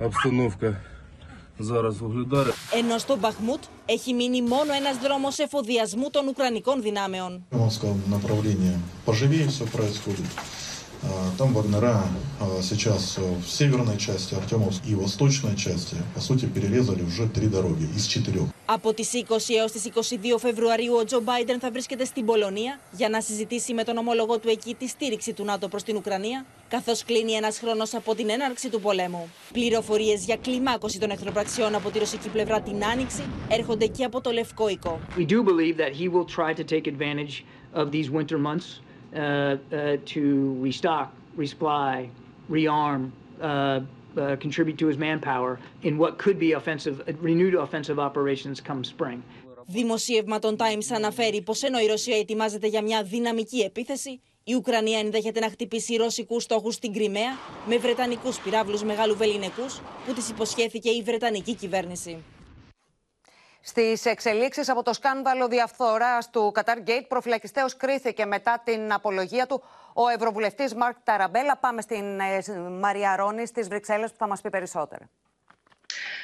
[0.00, 0.76] обстановка
[1.58, 2.52] зараз виглядає.
[2.72, 7.44] Ενώ στο Μπαχμούτ έχει μείνει μόνο ένας δρόμος εφοδιασμού των Ουκρανικών δυνάμεων.
[8.10, 8.74] направлении
[9.04, 10.26] поживее все происходит.
[11.38, 12.04] Там Вагнера
[12.62, 18.06] сейчас в северной части Артемовск и восточной части, по сути, перерезали уже три дороги из
[18.06, 18.46] четырех.
[18.69, 23.09] Από τις 20 έως τις 22 Φεβρουαρίου ο Τζο Μπάιντεν θα βρίσκεται στην Πολωνία για
[23.09, 27.03] να συζητήσει με τον ομολογό του εκεί τη στήριξη του ΝΑΤΟ προς την Ουκρανία, καθώς
[27.03, 29.31] κλείνει ένας χρόνος από την έναρξη του πολέμου.
[29.53, 34.31] Πληροφορίες για κλιμάκωση των εχθροπραξιών από τη ρωσική πλευρά την Άνοιξη έρχονται και από το
[34.31, 34.99] Λευκό Οίκο.
[35.17, 37.43] We do believe that he will try to take advantage
[37.73, 38.81] of these winter months
[39.15, 42.09] Uh, uh, to restock, resupply,
[42.49, 43.11] rearm,
[43.41, 43.79] uh,
[44.45, 45.51] contribute to his manpower
[45.87, 49.19] in what could be offensive, renewed offensive operations come spring.
[49.65, 54.99] Δημοσίευμα των Times αναφέρει πως ενώ η Ρωσία ετοιμάζεται για μια δυναμική επίθεση, η Ουκρανία
[54.99, 57.37] ενδέχεται να χτυπήσει ρωσικούς στόχους στην Κρυμαία
[57.67, 62.23] με βρετανικούς πυράβλους μεγάλου βεληνικούς που τις υποσχέθηκε η βρετανική κυβέρνηση.
[63.69, 69.63] Στις εξελίξεις από το σκάνδαλο διαφθορά του Qatar Gate, προφυλακιστέο κρίθηκε μετά την απολογία του
[69.93, 71.57] ο Ευρωβουλευτής Μάρκ Ταραμπέλα.
[71.57, 75.09] Πάμε στην ε, Μαρία Ρόνη στις Βρυξέλλες που θα μας πει περισσότερα.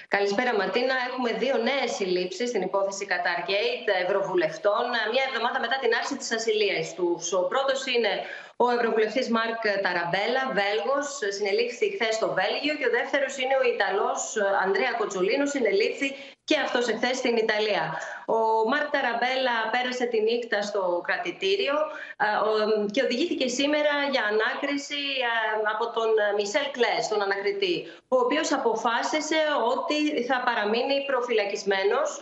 [0.08, 0.96] Καλησπέρα, Ματίνα.
[1.08, 6.32] Έχουμε δύο νέες συλλήψεις στην υπόθεση Qatar Gate Ευρωβουλευτών, μία εβδομάδα μετά την άρση της
[6.32, 7.34] ασυλίας τους.
[7.34, 8.12] Ο πρώτος είναι
[8.56, 12.74] ο Ευρωβουλευτής Μάρκ Ταραμπέλα, Βέλγος, συνελήφθη χθες στο Βέλγιο.
[12.80, 14.20] Και ο δεύτερος είναι ο Ιταλός
[14.64, 16.08] Ανδρέα Κοτσολίνο, συνελήφθη
[16.44, 17.98] και αυτός εχθές στην Ιταλία.
[18.26, 21.74] Ο Μάρκ Ταραμπέλα πέρασε τη νύχτα στο κρατητήριο
[22.92, 25.04] και οδηγήθηκε σήμερα για ανάκριση
[25.74, 27.76] από τον Μισελ Κλές, τον ανακριτή,
[28.08, 29.42] ο οποίος αποφάσισε
[29.74, 32.22] ότι θα παραμείνει προφυλακισμένος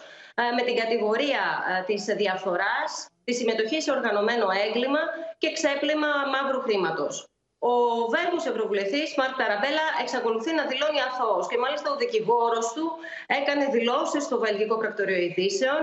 [0.56, 1.44] με την κατηγορία
[1.86, 5.00] της διαφθοράς, της συμμετοχής σε οργανωμένο έγκλημα
[5.38, 7.31] και ξέπλυμα μαύρου χρήματος.
[7.70, 7.74] Ο
[8.14, 12.86] Βέλγος Ευρωβουλευτής Μάρκ Ταραμπέλα εξακολουθεί να δηλώνει αθώος και μάλιστα ο δικηγόρος του
[13.40, 15.82] έκανε δηλώσεις στο Βελγικό Πρακτορείο Ειδήσεων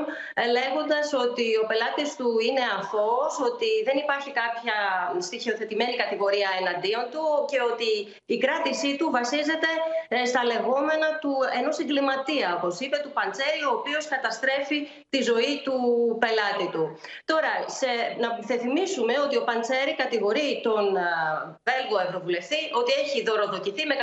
[0.57, 4.76] λέγοντας ότι ο πελάτης του είναι αθώος, ότι δεν υπάρχει κάποια
[5.26, 7.91] στοιχειοθετημένη κατηγορία εναντίον του και ότι
[8.35, 9.70] η κράτησή του βασίζεται
[10.09, 14.79] ε, στα λεγόμενα του ενός εγκληματία, όπως είπε, του Παντσέρη, ο οποίος καταστρέφει
[15.14, 15.76] τη ζωή του
[16.22, 16.85] πελάτη του.
[17.31, 17.91] Τώρα, σε,
[18.22, 18.29] να
[18.62, 20.85] θυμίσουμε ότι ο Παντσέρη κατηγορεί τον
[21.69, 23.95] Βέλγο Ευρωβουλευτή ότι έχει δωροδοκηθεί με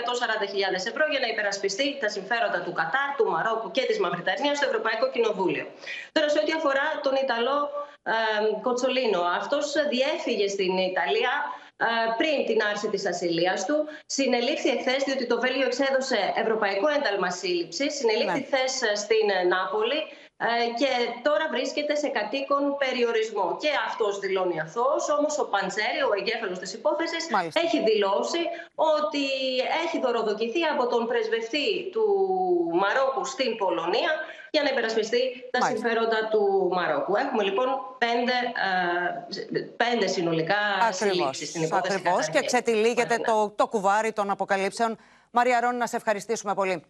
[0.81, 4.65] 140.000 ευρώ για να υπερασπιστεί τα συμφέροντα του Κατάρ, του Μαρόκου και της Μαυριτανίας στο
[4.71, 5.65] Ευρωπαϊκό Κοινοβούλιο.
[6.15, 7.57] Τώρα, σε ό,τι αφορά τον Ιταλό
[8.13, 8.15] ε,
[8.65, 11.33] Κοτσολίνο, αυτός διέφυγε στην Ιταλία
[12.17, 13.75] πριν την άρση της ασυλίας του.
[14.05, 17.93] Συνελήφθη εχθές διότι το Βέλγιο εξέδωσε ευρωπαϊκό ένταλμα σύλληψης.
[17.95, 18.45] Συνελήφθη ναι.
[18.45, 18.71] χθες
[19.03, 19.99] στην Νάπολη.
[20.37, 20.47] Ε,
[20.79, 20.91] και
[21.27, 23.57] τώρα βρίσκεται σε κατοίκον περιορισμό.
[23.61, 27.23] Και αυτός δηλώνει αθώος, όμως ο Παντσέρη, ο εγκέφαλος της υπόθεσης,
[27.63, 28.41] έχει δηλώσει
[28.75, 29.25] ότι
[29.83, 32.05] έχει δωροδοκηθεί από τον πρεσβευτή του
[32.81, 34.11] Μαρόκου στην Πολωνία
[34.51, 35.21] για να υπερασπιστεί
[35.51, 37.15] τα συμφέροντα του Μαρόκου.
[37.15, 37.67] Έχουμε λοιπόν
[37.97, 38.35] πέντε,
[39.53, 44.97] ε, πέντε συνολικά συλλήψεις στην υπόθεση Ακριβώς και ξετυλίγεται το, το κουβάρι των αποκαλύψεων.
[45.31, 46.83] Μαρία Ρόνη, να σε ευχαριστήσουμε πολύ.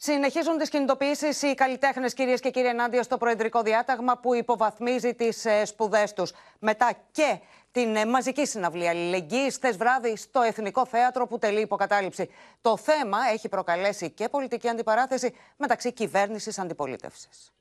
[0.00, 5.44] Συνεχίζουν τι κινητοποιήσεις οι καλλιτέχνες, κυρίες και κύριοι, ενάντια στο Προεδρικό Διάταγμα που υποβαθμίζει τις
[5.44, 6.32] ε, σπουδές τους.
[6.58, 7.38] Μετά και
[7.72, 12.30] την ε, μαζική συναυλία αλληλεγγύης χθες βράδυ στο Εθνικό Θέατρο που τελεί υποκατάληψη.
[12.60, 17.52] Το θέμα έχει προκαλέσει και πολιτική αντιπαράθεση μεταξύ κυβέρνησης αντιπολίτευσης.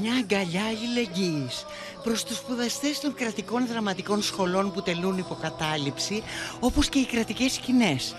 [0.00, 1.64] Μια αγκαλιά αλληλεγγύης
[2.08, 6.22] προς τους σπουδαστές των κρατικών δραματικών σχολών που τελούν υποκατάληψη,
[6.60, 8.14] όπως και οι κρατικές σκηνές.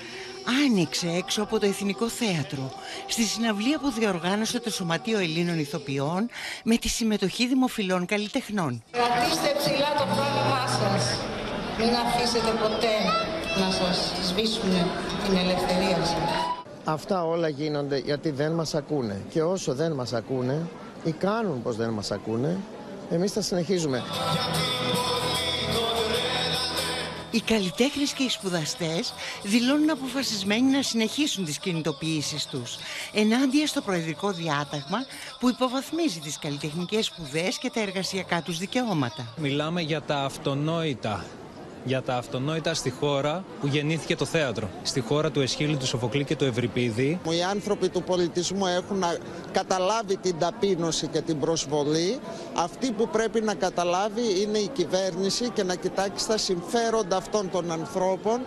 [0.66, 2.72] Άνοιξε έξω από το Εθνικό Θέατρο,
[3.08, 6.30] στη συναυλία που διοργάνωσε το Σωματείο Ελλήνων Ηθοποιών
[6.64, 8.84] με τη συμμετοχή δημοφιλών καλλιτεχνών.
[8.92, 11.18] Κρατήστε ψηλά το πρόγραμμά σας.
[11.80, 12.96] Μην αφήσετε ποτέ
[13.60, 14.72] να σας σβήσουν
[15.26, 16.14] την ελευθερία σας.
[16.84, 19.22] Αυτά όλα γίνονται γιατί δεν μας ακούνε.
[19.30, 20.68] Και όσο δεν μας ακούνε
[21.04, 22.58] ή κάνουν πως δεν μας ακούνε,
[23.10, 24.04] εμείς θα συνεχίζουμε.
[27.32, 32.78] Οι καλλιτέχνες και οι σπουδαστές δηλώνουν αποφασισμένοι να συνεχίσουν τις κινητοποιήσεις τους
[33.14, 34.98] ενάντια στο προεδρικό διάταγμα
[35.40, 39.34] που υποβαθμίζει τις καλλιτεχνικές σπουδές και τα εργασιακά τους δικαιώματα.
[39.38, 41.26] Μιλάμε για τα αυτονόητα
[41.90, 44.70] για τα αυτονόητα στη χώρα που γεννήθηκε το θέατρο.
[44.84, 47.20] Στη χώρα του Εσχύλου, του Σοφοκλή και του Ευρυπίδη.
[47.30, 49.04] Οι άνθρωποι του πολιτισμού έχουν
[49.52, 52.20] καταλάβει την ταπείνωση και την προσβολή.
[52.56, 57.72] Αυτή που πρέπει να καταλάβει είναι η κυβέρνηση και να κοιτάξει τα συμφέροντα αυτών των
[57.72, 58.40] ανθρώπων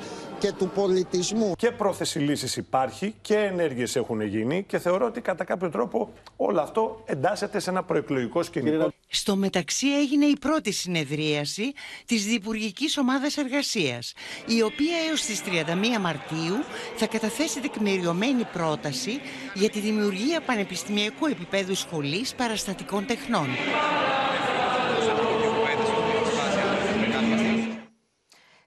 [0.43, 1.53] και του πολιτισμού.
[1.57, 6.61] Και πρόθεση λύσης υπάρχει και ενέργειες έχουν γίνει και θεωρώ ότι κατά κάποιο τρόπο όλο
[6.61, 8.93] αυτό εντάσσεται σε ένα προεκλογικό σκηνικό.
[9.09, 11.73] Στο μεταξύ έγινε η πρώτη συνεδρίαση
[12.07, 14.13] της Διπουργικής Ομάδας Εργασίας,
[14.47, 16.57] η οποία έως τις 31 Μαρτίου
[16.97, 19.21] θα καταθέσει τεκμηριωμένη πρόταση
[19.55, 23.47] για τη δημιουργία πανεπιστημιακού επίπεδου σχολής παραστατικών τεχνών.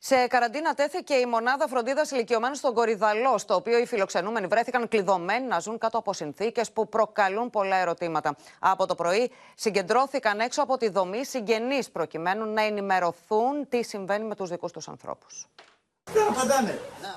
[0.07, 5.47] Σε καραντίνα τέθηκε η μονάδα φροντίδας ηλικιωμένων στον Κορυδαλό, στο οποίο οι φιλοξενούμενοι βρέθηκαν κλειδωμένοι
[5.47, 8.35] να ζουν κάτω από συνθήκες που προκαλούν πολλά ερωτήματα.
[8.59, 14.35] Από το πρωί συγκεντρώθηκαν έξω από τη δομή συγγενείς προκειμένου να ενημερωθούν τι συμβαίνει με
[14.35, 15.47] τους δικούς τους ανθρώπους.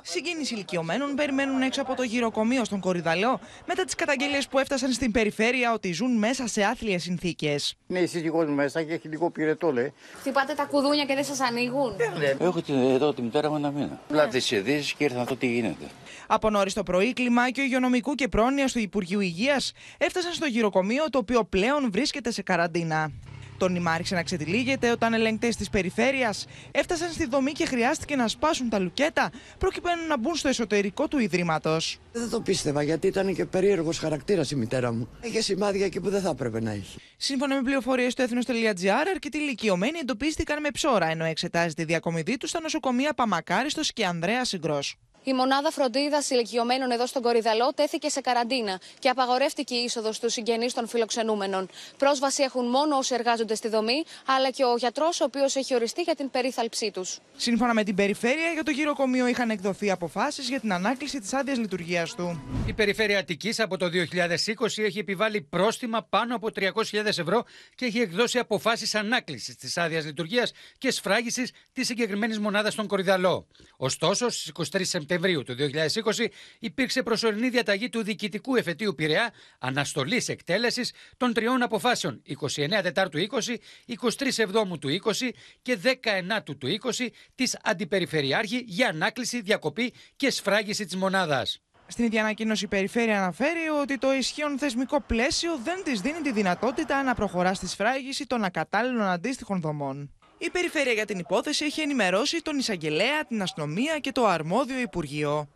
[0.03, 5.12] Συγγενεί ηλικιωμένων περιμένουν έξω από το γυροκομείο στον Κορυδαλό μετά τις καταγγελίες που έφτασαν στην
[5.12, 7.76] περιφέρεια ότι ζουν μέσα σε άθλιες συνθήκες.
[7.86, 9.93] Ναι, η σύζυγό μου μέσα και έχει λίγο πυρετό, λέει.
[10.20, 11.93] Χτυπάτε τα κουδούνια και δεν σας ανοίγουν.
[12.39, 14.01] Έχω την, εδώ τη μητέρα μου ένα μήνα.
[14.09, 15.84] Απλά τι ειδήσεις και ήρθα να δω τι γίνεται.
[16.26, 21.18] Από νωρίς το πρωί, κλιμάκιο υγειονομικού και πρόνοιας του Υπουργείου Υγείας έφτασαν στο γυροκομείο το
[21.18, 23.11] οποίο πλέον βρίσκεται σε καραντίνα.
[23.59, 28.28] Το νημά άρχισε να ξετυλίγεται όταν ελεγκτέ της περιφέρειας έφτασαν στη δομή και χρειάστηκε να
[28.28, 31.98] σπάσουν τα λουκέτα προκειμένου να μπουν στο εσωτερικό του ιδρύματος.
[32.12, 35.09] Δεν το πίστευα γιατί ήταν και περίεργος χαρακτήρας η μητέρα μου.
[35.20, 36.98] Είχε σημάδια εκεί που δεν θα έπρεπε να έχει.
[37.16, 42.48] Σύμφωνα με πληροφορίες του έθνο.gr, αρκετοί ηλικιωμένοι εντοπίστηκαν με ψώρα ενώ εξετάζεται η διακομιδή τους
[42.50, 44.80] στα νοσοκομεία Παμακάριστος και Ανδρέας Συγκρό.
[45.29, 50.33] Η μονάδα φροντίδας ηλικιωμένων εδώ στον Κορυδαλό τέθηκε σε καραντίνα και απαγορεύτηκε η είσοδος στους
[50.33, 51.68] συγγενείς των φιλοξενούμενων.
[51.97, 56.03] Πρόσβαση έχουν μόνο όσοι εργάζονται στη δομή, αλλά και ο γιατρός, ο οποίος έχει οριστεί
[56.03, 57.18] για την περίθαλψή τους.
[57.37, 61.59] Σύμφωνα με την περιφέρεια, για το γυροκομείο είχαν εκδοθεί αποφάσεις για την ανάκληση της άδειας
[61.59, 62.43] λειτουργίας του.
[62.66, 68.01] Η Περιφέρεια Αττικής από το 2020 έχει επιβάλει πρόστιμα πάνω από 300.000 ευρώ και έχει
[68.01, 73.47] εκδώσει αποφάσεις ανάκλησης της άδειας λειτουργίας και σφράγισης της συγκεκριμένης μονάδας στον Κορυδαλό.
[73.76, 75.57] Ωστόσο, στις 23 Σεπτεμβρίου Σεπτεμβρίου του
[76.21, 76.27] 2020
[76.59, 83.55] υπήρξε προσωρινή διαταγή του Διοικητικού Εφετείου Πειραιά αναστολής εκτέλεσης των τριών αποφάσεων 29 Τετάρτου 20,
[84.19, 85.29] 23 Εβδόμου του 20
[85.62, 86.59] και 19 του
[86.99, 91.61] 20 της Αντιπεριφερειάρχη για ανάκληση, διακοπή και σφράγιση της μονάδας.
[91.87, 96.33] Στην ίδια ανακοίνωση, η Περιφέρεια αναφέρει ότι το ισχύον θεσμικό πλαίσιο δεν της δίνει τη
[96.33, 100.18] δυνατότητα να προχωρά στη σφράγιση των ακατάλληλων αντίστοιχων δομών.
[100.39, 105.49] Η Περιφέρεια για την υπόθεση έχει ενημερώσει τον Εισαγγελέα, την αστυνομία και το αρμόδιο Υπουργείο.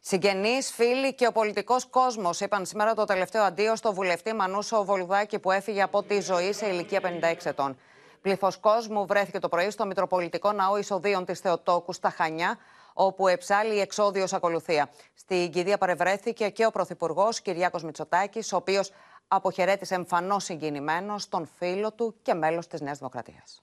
[0.00, 5.38] Συγγενείς, φίλοι και ο πολιτικός κόσμος είπαν σήμερα το τελευταίο αντίο στο βουλευτή Μανούσο Βολουδάκη
[5.38, 7.78] που έφυγε από τη ζωή σε ηλικία 56 ετών.
[8.22, 12.58] Πληθό κόσμου βρέθηκε το πρωί στο Μητροπολιτικό Ναό Ισοδίων της Θεοτόκου στα Χανιά,
[12.92, 14.90] όπου εψάλλει η εξόδιος ακολουθία.
[15.14, 18.92] Στην κηδεία παρευρέθηκε και ο Πρωθυπουργός Κυριάκος Μητσοτάκης, ο οποίος
[19.32, 23.62] αποχαιρέτησε εμφανώς συγκινημένος τον φίλο του και μέλος της Νέας Δημοκρατίας.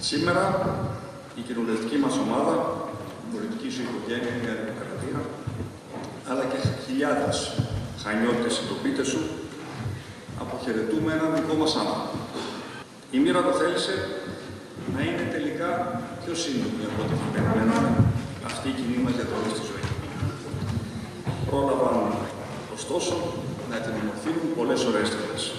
[0.00, 0.44] Σήμερα
[1.36, 2.54] η κοινοβουλευτική μας ομάδα,
[3.24, 5.18] η πολιτική σου οικογένεια, η Νέα Δημοκρατία,
[6.28, 7.36] αλλά και χιλιάδες
[8.02, 9.20] χανιώτε συντοπίτε σου,
[10.40, 12.18] αποχαιρετούμε έναν δικό μας άνθρωπο.
[13.10, 13.94] Η μοίρα το θέλησε
[14.94, 15.70] να είναι τελικά
[16.24, 17.90] πιο σύντομη από ό,τι θα περιμέναμε
[18.44, 19.86] αυτή η κοινή μας διαδρομή στη ζωή.
[21.48, 21.96] Πρόλαβαν,
[22.74, 23.14] ωστόσο,
[23.74, 25.52] να την ομορφύνουν πολλές ωραίες στιγμές.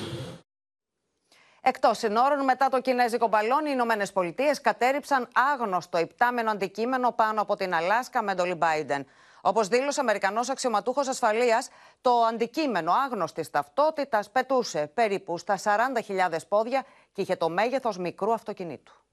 [1.61, 7.55] Εκτός συνόρων, μετά το κινέζικο μπαλόνι, οι Ηνωμένες Πολιτείες κατέριψαν άγνωστο υπτάμενο αντικείμενο πάνω από
[7.55, 9.03] την Αλάσκα με εντολή Biden.
[9.41, 11.69] Όπως δήλωσε ο Αμερικανός αξιωματούχος ασφαλείας,
[12.01, 19.04] το αντικείμενο άγνωστης ταυτότητας πετούσε περίπου στα 40.000 πόδια και είχε το μέγεθος μικρού αυτοκινήτου.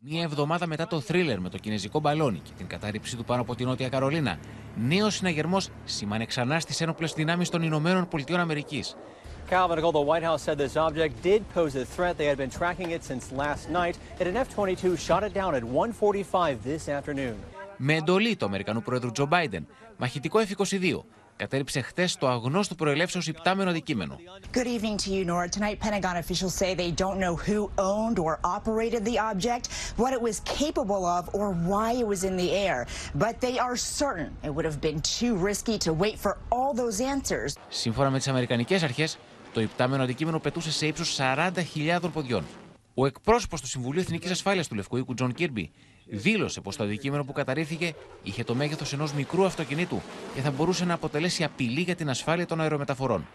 [0.00, 3.54] Μία εβδομάδα μετά το θρίλερ με το κινέζικο μπαλόνι και την κατάρριψή του πάνω από
[3.54, 4.38] τη Νότια Καρολίνα,
[4.76, 8.96] νέος συναγερμός σήμανε ξανά στις ένοπλες δυνάμεις των Ηνωμένων Πολιτειών Αμερικής.
[9.50, 12.58] Calvin, although the White House said this object did pose a threat, they had been
[12.60, 13.96] tracking it since last night.
[14.18, 17.36] And an F-22 shot it down at 1:45 this afternoon.
[17.76, 21.04] Με εντολή του Αμερικανού Πρόεδρου Τζο Μπάιντεν, μαχητικό F-22
[21.38, 24.18] κατέριψε χθε το αγνώστου προελεύσεω υπτάμενο αντικείμενο.
[24.52, 25.48] Good evening to you, Nora.
[25.56, 27.58] Tonight, Pentagon officials say they don't know who
[27.92, 29.64] owned or operated the object,
[30.02, 32.78] what it was capable of, or why it was in the air.
[33.24, 36.98] But they are certain it would have been too risky to wait for all those
[37.14, 37.50] answers.
[37.68, 39.08] Σύμφωνα με τι Αμερικανικέ αρχέ,
[39.52, 42.44] το υπτάμενο αντικείμενο πετούσε σε ύψο 40.000 ποδιών.
[42.94, 45.70] Ο εκπρόσωπο του Συμβουλίου Εθνικής Ασφάλειας του Λευκού Οίκου, Τζον Κίρμπι,
[46.08, 50.00] δήλωσε πως το αντικείμενο που καταρρίφθηκε είχε το μέγεθος ενός μικρού αυτοκινήτου
[50.34, 53.26] και θα μπορούσε να αποτελέσει απειλή για την ασφάλεια των αερομεταφορών.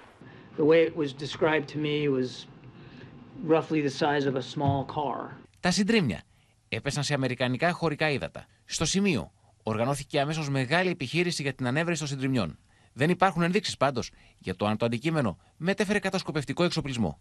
[5.59, 6.21] Τα συντρίμμια
[6.69, 8.45] έπεσαν σε αμερικανικά χωρικά ύδατα.
[8.65, 9.31] Στο σημείο
[9.63, 12.57] οργανώθηκε αμέσως μεγάλη επιχείρηση για την ανέβρεση των συντριμιών.
[12.93, 17.19] Δεν υπάρχουν ενδείξεις πάντως για το αν το αντικείμενο μετέφερε κατασκοπευτικό εξοπλισμό.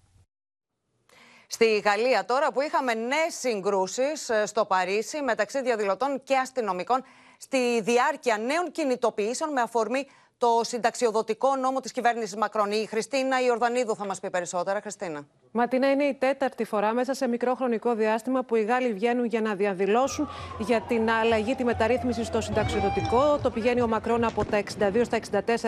[1.54, 7.04] Στη Γαλλία τώρα που είχαμε νέες συγκρούσεις ε, στο Παρίσι μεταξύ διαδηλωτών και αστυνομικών
[7.38, 10.06] στη διάρκεια νέων κινητοποιήσεων με αφορμή
[10.38, 12.70] το συνταξιοδοτικό νόμο της κυβέρνησης Μακρόν.
[12.72, 14.80] Η Χριστίνα Ιορδανίδου θα μας πει περισσότερα.
[14.80, 15.26] Χριστίνα.
[15.54, 19.40] Ματίνα, είναι η τέταρτη φορά μέσα σε μικρό χρονικό διάστημα που οι Γάλλοι βγαίνουν για
[19.40, 20.28] να διαδηλώσουν
[20.58, 23.38] για την αλλαγή, τη μεταρρύθμιση στο συνταξιδοτικό.
[23.42, 25.18] Το πηγαίνει ο Μακρόν από τα 62 στα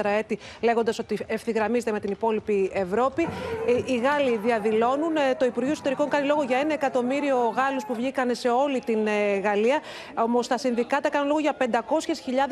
[0.03, 3.29] 64 έτη, λέγοντας ότι ευθυγραμμίζεται με την υπόλοιπη Ευρώπη.
[3.67, 5.17] Ε, οι Γάλλοι διαδηλώνουν.
[5.17, 9.07] Ε, το Υπουργείο Ιστορικών κάνει λόγο για ένα εκατομμύριο Γάλλους που βγήκαν σε όλη την
[9.07, 9.81] ε, Γαλλία.
[10.15, 11.65] Όμως τα συνδικάτα κάνουν λόγο για 500.000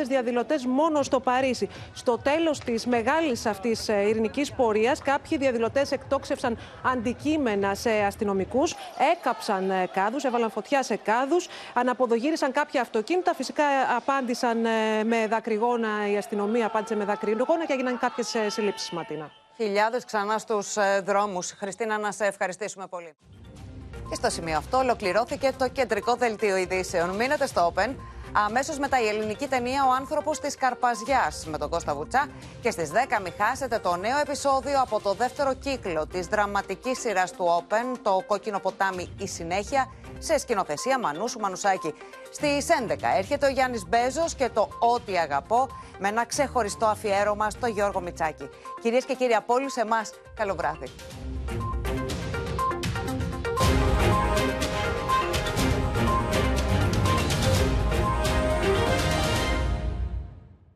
[0.09, 1.69] διαδηλωτές μόνο στο Παρίσι.
[1.95, 8.75] Στο τέλος της μεγάλης αυτής ειρηνικής πορείας, κάποιοι διαδηλωτές εκτόξευσαν αντικείμενα κείμενα σε αστυνομικούς,
[9.13, 13.35] έκαψαν ε, κάδους, έβαλαν φωτιά σε κάδους, αναποδογύρισαν κάποια αυτοκίνητα.
[13.35, 18.91] Φυσικά ε, απάντησαν ε, με δακρυγόνα, η αστυνομία απάντησε με δακρυγόνα και έγιναν κάποιες συλλήψεις,
[18.91, 19.31] Ματίνα.
[19.57, 21.51] Χιλιάδες ξανά στους δρόμους.
[21.51, 23.15] Χριστίνα, να σε ευχαριστήσουμε πολύ.
[24.09, 27.11] Και στο σημείο αυτό ολοκληρώθηκε το κεντρικό δελτίο ειδήσεων.
[27.11, 27.95] Μείνετε στο Open.
[28.33, 32.29] Αμέσως μετά η ελληνική ταινία Ο άνθρωπος της Καρπαζιάς με τον Κώστα Βουτσά.
[32.61, 37.33] Και στις 10 μην χάσετε το νέο επεισόδιο από το δεύτερο κύκλο της δραματικής σειράς
[37.33, 41.95] του Open, το κόκκινο ποτάμι Η Συνέχεια, σε σκηνοθεσία Μανούσου Μανουσάκη.
[42.31, 45.69] Στις 11 έρχεται ο Γιάννης Μπέζος και το Ό,τι αγαπώ
[45.99, 48.49] με ένα ξεχωριστό αφιέρωμα στο Γιώργο Μιτσάκη.
[48.83, 50.87] Κυρίες και κύριοι, από όλους εμάς, καλό βράδυ.